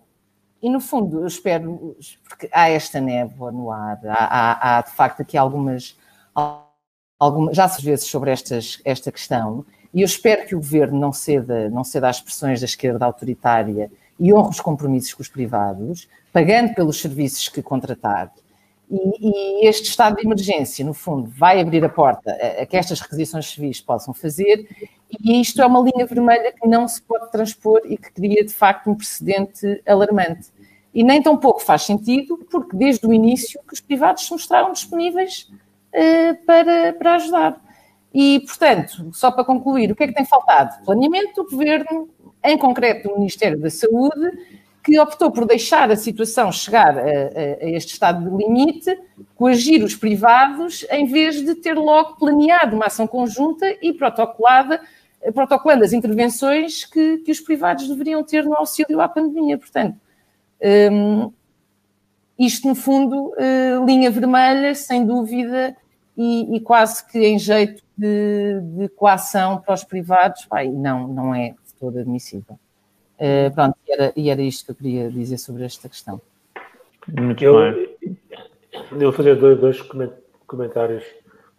[0.62, 1.96] e no fundo, eu espero,
[2.28, 5.98] porque há esta névoa no ar, há, há, há de facto aqui algumas
[7.20, 11.12] alguma, já se vezes sobre estas, esta questão, e eu espero que o governo não
[11.12, 16.08] ceda, não ceda às pressões da esquerda autoritária e honre os compromissos com os privados,
[16.32, 18.32] pagando pelos serviços que contratar.
[18.92, 22.76] E, e, este estado de emergência, no fundo, vai abrir a porta a, a, que
[22.76, 24.68] estas requisições civis possam fazer,
[25.12, 28.54] e isto é uma linha vermelha que não se pode transpor e que cria, de
[28.54, 30.50] facto, um precedente alarmante.
[30.94, 34.72] E nem tão pouco faz sentido, porque desde o início que os privados se mostraram
[34.72, 35.48] disponíveis
[35.94, 37.69] uh, para, para ajudar.
[38.14, 40.84] E, portanto, só para concluir, o que é que tem faltado?
[40.84, 42.10] Planeamento do Governo,
[42.44, 44.32] em concreto do Ministério da Saúde,
[44.84, 48.98] que optou por deixar a situação chegar a, a, a, este estado de limite,
[49.36, 54.82] coagir os privados, em vez de ter logo planeado uma ação conjunta e protocolada,
[55.34, 59.58] protocolando as intervenções que, que os privados deveriam ter no auxílio à pandemia.
[59.58, 59.98] Portanto,
[60.92, 61.32] um,
[62.38, 65.76] isto, no fundo, uh, linha vermelha, sem dúvida,
[66.22, 71.34] e, e, quase que em jeito de, de coação para os privados, pai, não, não
[71.34, 72.60] é de todo admissível.
[73.18, 76.22] Uh, pronto, e era, e era isto que eu queria dizer sobre esta questão.
[77.08, 78.18] Muito eu, bem.
[78.92, 79.82] Eu vou fazer dois, dois
[80.46, 81.06] comentários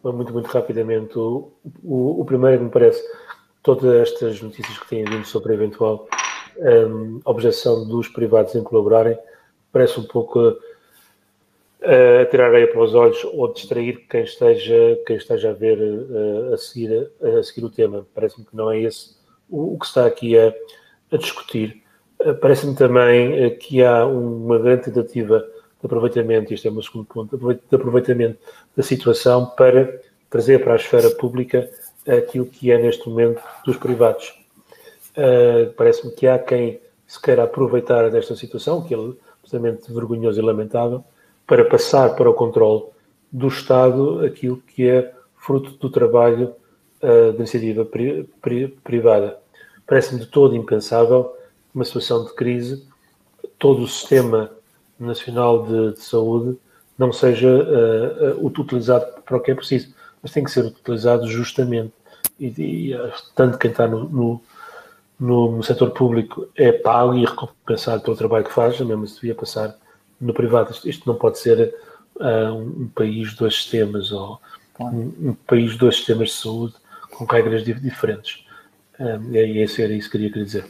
[0.05, 1.19] muito, muito rapidamente.
[1.19, 1.53] O,
[1.83, 3.03] o, o, primeiro me parece
[3.63, 6.07] todas estas notícias que têm vindo sobre a eventual
[6.59, 9.19] um, objeção dos privados em colaborarem,
[9.73, 10.55] parece um pouco
[11.83, 15.79] a tirar areia para os olhos ou distrair quem esteja, quem esteja a ver
[16.53, 18.07] a seguir, a seguir o tema.
[18.15, 19.19] Parece-me que não é esse
[19.49, 20.55] o, o que está aqui a,
[21.11, 21.83] a discutir.
[22.21, 26.83] Uh, Parece-me também uh, que há uma grande tentativa de aproveitamento, este é o meu
[26.83, 28.39] segundo ponto, de aproveitamento
[28.77, 31.69] da situação para trazer para a esfera pública
[32.07, 34.39] aquilo que é neste momento dos privados.
[35.17, 38.99] Uh, Parece-me que há quem se queira aproveitar desta situação, que é
[39.43, 41.03] absolutamente vergonhoso e lamentável,
[41.51, 42.85] para passar para o controle
[43.33, 46.55] do Estado aquilo que é fruto do trabalho
[47.03, 49.37] uh, da iniciativa pri, pri, privada.
[49.85, 51.35] Parece-me de todo impensável
[51.75, 52.87] uma situação de crise,
[53.59, 54.53] todo o sistema
[54.97, 56.57] nacional de, de saúde
[56.97, 59.93] não seja uh, uh, utilizado para o que é preciso,
[60.23, 61.93] mas tem que ser utilizado justamente.
[62.39, 62.97] E, e
[63.35, 64.41] tanto quem está no, no,
[65.19, 69.35] no, no setor público é pago e recompensado pelo trabalho que faz, mesmo se devia
[69.35, 69.77] passar
[70.21, 70.73] no privado.
[70.73, 71.75] Isto, isto não pode ser
[72.17, 74.41] uh, um país dois sistemas ou
[74.79, 76.75] um, um, país dois sistemas de saúde
[77.11, 78.45] com regras diferentes.
[78.99, 80.65] Um, e é era isso que eu queria dizer.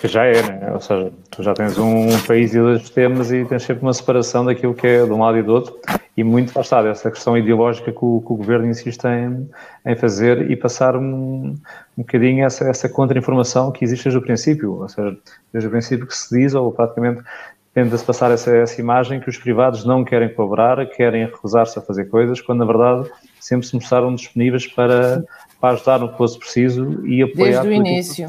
[0.00, 0.72] Que já é, né?
[0.72, 4.44] Ou seja, tu já tens um país e dois sistemas e tens sempre uma separação
[4.44, 5.78] daquilo que é de um lado e do outro.
[6.16, 9.48] E muito estar essa questão ideológica que o, que o governo insiste em,
[9.84, 11.02] em, fazer e passar um,
[11.52, 11.56] um
[11.98, 14.80] bocadinho essa, essa contra-informação que existe desde o princípio.
[14.80, 15.14] Ou seja,
[15.52, 17.22] desde o princípio que se diz, ou praticamente
[17.74, 22.06] tenta-se passar essa, essa imagem que os privados não querem colaborar, querem recusar-se a fazer
[22.06, 25.22] coisas, quando na verdade sempre se mostraram disponíveis para,
[25.60, 28.28] para ajudar no que fosse preciso e apoiar desde o início.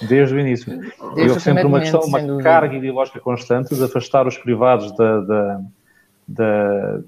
[0.00, 0.78] Desde o início.
[0.78, 5.20] Desde e houve sempre uma questão, uma carga ideológica constante de afastar os privados da,
[5.20, 5.60] da,
[6.26, 7.00] da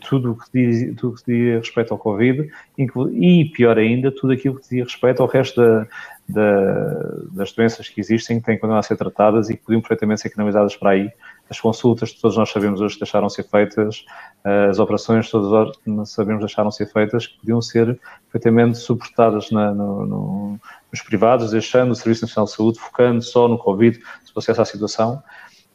[0.00, 4.56] tudo o que diz, tudo que diz respeito ao Covid e, pior ainda, tudo aquilo
[4.56, 5.86] que diz respeito ao resto da,
[6.28, 6.94] da,
[7.32, 10.22] das doenças que existem, que têm que continuar a ser tratadas e que podiam perfeitamente
[10.22, 11.10] ser canalizadas para aí.
[11.50, 14.04] As consultas, todos nós sabemos hoje que deixaram de ser feitas,
[14.44, 17.98] as operações, todos nós sabemos deixaram de ser feitas, que podiam ser
[18.30, 20.60] perfeitamente suportadas na, no, no,
[20.92, 24.62] nos privados, deixando o Serviço Nacional de Saúde, focando só no Covid, se fosse essa
[24.62, 25.20] a situação,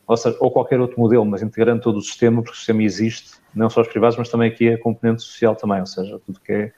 [0.08, 3.32] ou, seja, ou qualquer outro modelo, mas integrando todo o sistema, porque o sistema existe,
[3.54, 6.52] não só os privados, mas também aqui a componente social também, ou seja, tudo que
[6.54, 6.72] é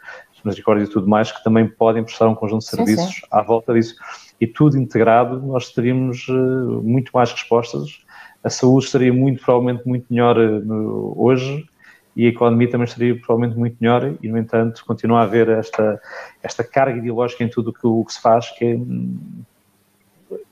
[0.43, 3.27] misericórdia e tudo mais, que também podem prestar um conjunto de serviços sim, sim.
[3.29, 3.95] à volta disso.
[4.39, 8.05] E tudo integrado, nós teríamos uh, muito mais respostas.
[8.43, 11.67] A saúde estaria muito, provavelmente, muito melhor uh, hoje
[12.15, 16.01] e a economia também estaria provavelmente muito melhor e, no entanto, continua a haver esta,
[16.41, 18.77] esta carga ideológica em tudo que, o que se faz que é...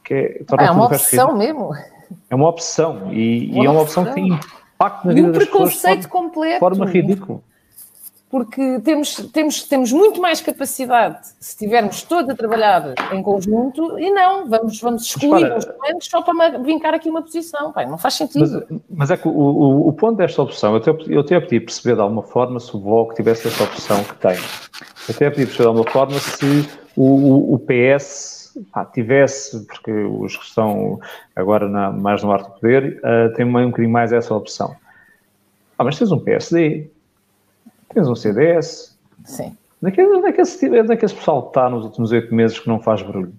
[0.03, 1.71] Que é, é uma opção mesmo.
[2.29, 4.27] É uma opção e, uma e é uma opção que tem
[4.75, 6.59] impacto na vida das pessoas de forma, completo.
[6.59, 7.41] forma ridícula
[8.35, 14.11] porque temos, temos, temos muito mais capacidade se estivermos todos a trabalhar em conjunto e
[14.11, 17.71] não, vamos, vamos excluir os doentes só para vincar aqui uma posição.
[17.71, 18.65] Pai, não faz sentido.
[18.69, 21.61] Mas, mas é que o, o, o, ponto desta opção, eu até, eu até podia
[21.61, 24.35] perceber de alguma forma se o Bloco tivesse esta opção que tem.
[24.35, 30.35] Eu até podia perceber de alguma forma se o, o PS pá, tivesse, porque os
[30.35, 30.99] que estão
[31.33, 34.75] agora na, mais no ar do poder, uh, têm um bocadinho mais essa opção.
[35.77, 36.89] Ah, mas tens um PSD,
[37.93, 38.97] Tens um CDS.
[39.23, 39.55] Sim.
[39.81, 43.33] Daquele, daquele, daquele pessoal que está nos últimos oito meses que não faz barulho.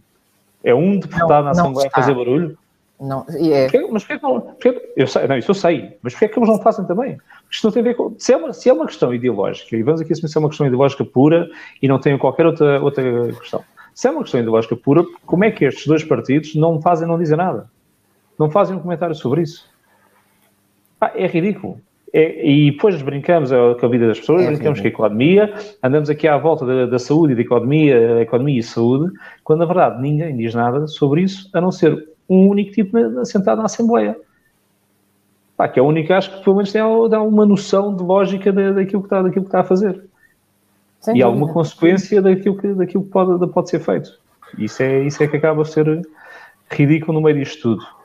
[0.62, 2.58] É um deputado não, na Assembleia a fazer barulho?
[3.00, 3.68] Não, é...
[3.68, 6.28] Porquê, mas porquê que não, porquê, eu sei, não, isso eu sei, mas porquê é
[6.28, 7.18] que eles não fazem também?
[7.50, 8.14] Isto não tem a ver com.
[8.18, 10.48] Se é uma, se é uma questão ideológica, e vamos aqui assumir se é uma
[10.48, 11.48] questão ideológica pura
[11.82, 13.62] e não tem qualquer outra, outra questão.
[13.94, 17.18] Se é uma questão ideológica pura, como é que estes dois partidos não fazem, não
[17.18, 17.70] dizem nada?
[18.38, 19.68] Não fazem um comentário sobre isso?
[21.00, 21.80] Ah, é ridículo.
[22.12, 24.82] É, e depois brincamos com a vida das pessoas, é, brincamos sim.
[24.82, 28.62] com a economia, andamos aqui à volta da, da, saúde e da economia, economia e
[28.62, 33.24] saúde, quando na verdade ninguém diz nada sobre isso, a não ser um único tipo
[33.24, 34.16] sentado na Assembleia.
[35.56, 38.52] Pá, que é o único, acho que pelo menos tem dá uma noção de lógica
[38.52, 40.02] daquilo que está, daquilo que está a fazer.
[41.00, 41.26] Sem e dúvida.
[41.26, 44.18] alguma consequência daquilo que, daquilo que pode, pode ser feito.
[44.58, 46.06] Isso é, isso é que acaba a ser
[46.70, 47.95] ridículo no meio disto tudo.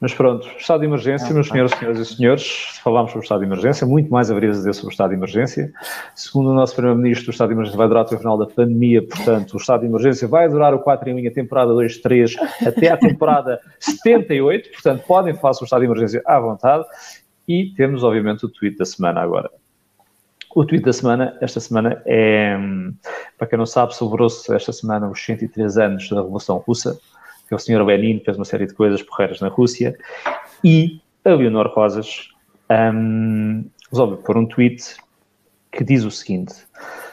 [0.00, 3.46] Mas pronto, estado de emergência, meus senhores, senhoras e senhores, falámos sobre o estado de
[3.46, 5.72] emergência, muito mais haveria a dizer sobre o estado de emergência.
[6.14, 9.04] Segundo o nosso Primeiro-Ministro, o estado de emergência vai durar até o final da pandemia,
[9.04, 12.92] portanto, o estado de emergência vai durar o 4 em linha, temporada 2, 3, até
[12.92, 16.84] a temporada 78, portanto, podem falar sobre o estado de emergência à vontade.
[17.48, 19.50] E temos, obviamente, o tweet da semana agora.
[20.54, 22.56] O tweet da semana, esta semana, é,
[23.36, 26.98] para quem não sabe, celebrou-se esta semana os 103 anos da Revolução Russa
[27.48, 29.96] que é o senhor Lenin, fez uma série de coisas porreiras na Rússia,
[30.62, 32.28] e a Leonor Rosas
[32.70, 34.96] um, resolve pôr um tweet
[35.72, 36.54] que diz o seguinte: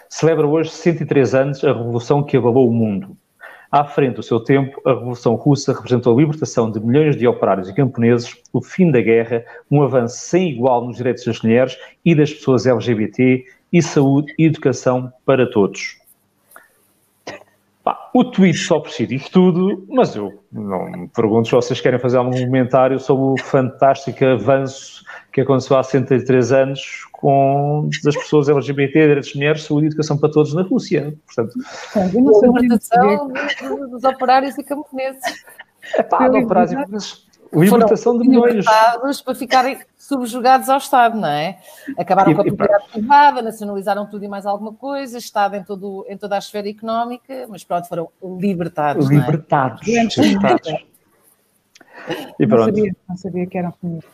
[0.09, 3.15] celebra hoje 103 anos a revolução que abalou o mundo.
[3.71, 7.67] À frente do seu tempo, a Revolução Russa representou a libertação de milhões de operários
[7.67, 12.15] e camponeses, o fim da guerra, um avanço sem igual nos direitos das mulheres e
[12.15, 15.97] das pessoas LGBT e saúde e educação para todos.
[17.85, 21.79] Pá, o tweet só por si diz tudo, mas eu não me pergunto se vocês
[21.79, 28.15] querem fazer algum comentário sobre o fantástico avanço que aconteceu há 103 anos com as
[28.15, 31.15] pessoas LGBT, direitos de mulheres, saúde e educação para todos na Rússia.
[31.27, 31.53] Portanto,
[31.95, 33.31] a libertação
[33.91, 35.21] dos operários e camponeses.
[35.93, 38.65] É pá, operários e camponeses libertação de milhões.
[39.23, 39.77] para ficarem
[40.07, 41.57] subjugados ao Estado, não é?
[41.97, 46.05] Acabaram e, com a propriedade privada, nacionalizaram tudo e mais alguma coisa, Estado em, todo,
[46.07, 49.09] em toda a esfera económica, mas pronto, foram libertados.
[49.09, 49.87] Libertados.
[49.87, 50.03] É?
[50.21, 50.85] libertados.
[52.39, 52.67] E pronto.
[52.67, 54.13] Não sabia, não sabia que eram comunistas.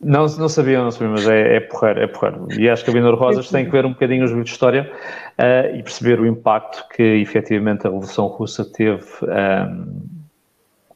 [0.00, 2.48] Não, não sabia, não sabia, mas é, é porreiro, é porreiro.
[2.58, 4.90] E acho que a Binor Rosas tem que ver um bocadinho os livros de história
[5.38, 10.15] uh, e perceber o impacto que efetivamente a Revolução Russa teve um,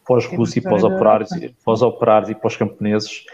[0.00, 1.30] ehm, pós-Rússia e pós-operários,
[1.64, 3.24] pós-operários e pós-camponeses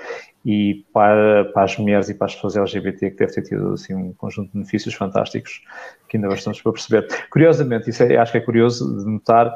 [0.44, 3.94] e para, para, as mulheres e para as pessoas LGBT que deve ter tido assim,
[3.94, 5.60] um conjunto de benefícios fantásticos
[6.08, 7.08] que ainda bastante para perceber.
[7.30, 9.52] Curiosamente, isso é, acho que é curioso de notar,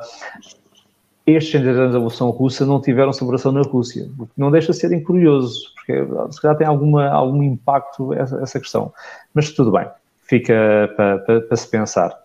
[1.25, 4.73] estes 100 anos da Revolução Russa não tiveram celebração na Rússia, o que não deixa
[4.73, 8.93] de ser curioso, porque se calhar tem alguma, algum impacto essa, essa questão.
[9.33, 9.87] Mas tudo bem,
[10.23, 12.19] fica para, para, para se pensar.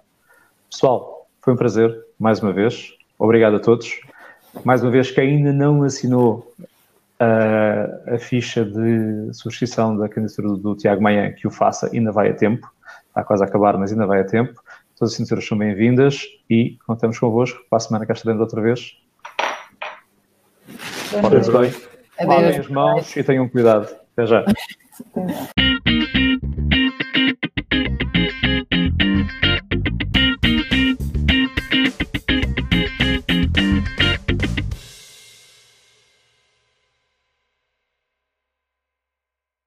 [0.72, 2.94] Pessoal, foi um prazer, mais uma vez.
[3.20, 4.00] Obrigado a todos
[4.64, 6.54] mais uma vez, que ainda não assinou
[7.20, 12.12] a, a ficha de subscrição da candidatura do, do Tiago Maia, que o faça, ainda
[12.12, 12.70] vai a tempo.
[13.08, 14.62] Está quase a acabar, mas ainda vai a tempo.
[14.98, 17.60] Todas as assinaturas são bem-vindas e contamos convosco.
[17.70, 18.98] Para a semana cá estaremos outra vez.
[21.22, 21.74] Portem-se bem.
[22.26, 23.94] Lavem as mãos e tenham cuidado.
[24.14, 24.46] Até já.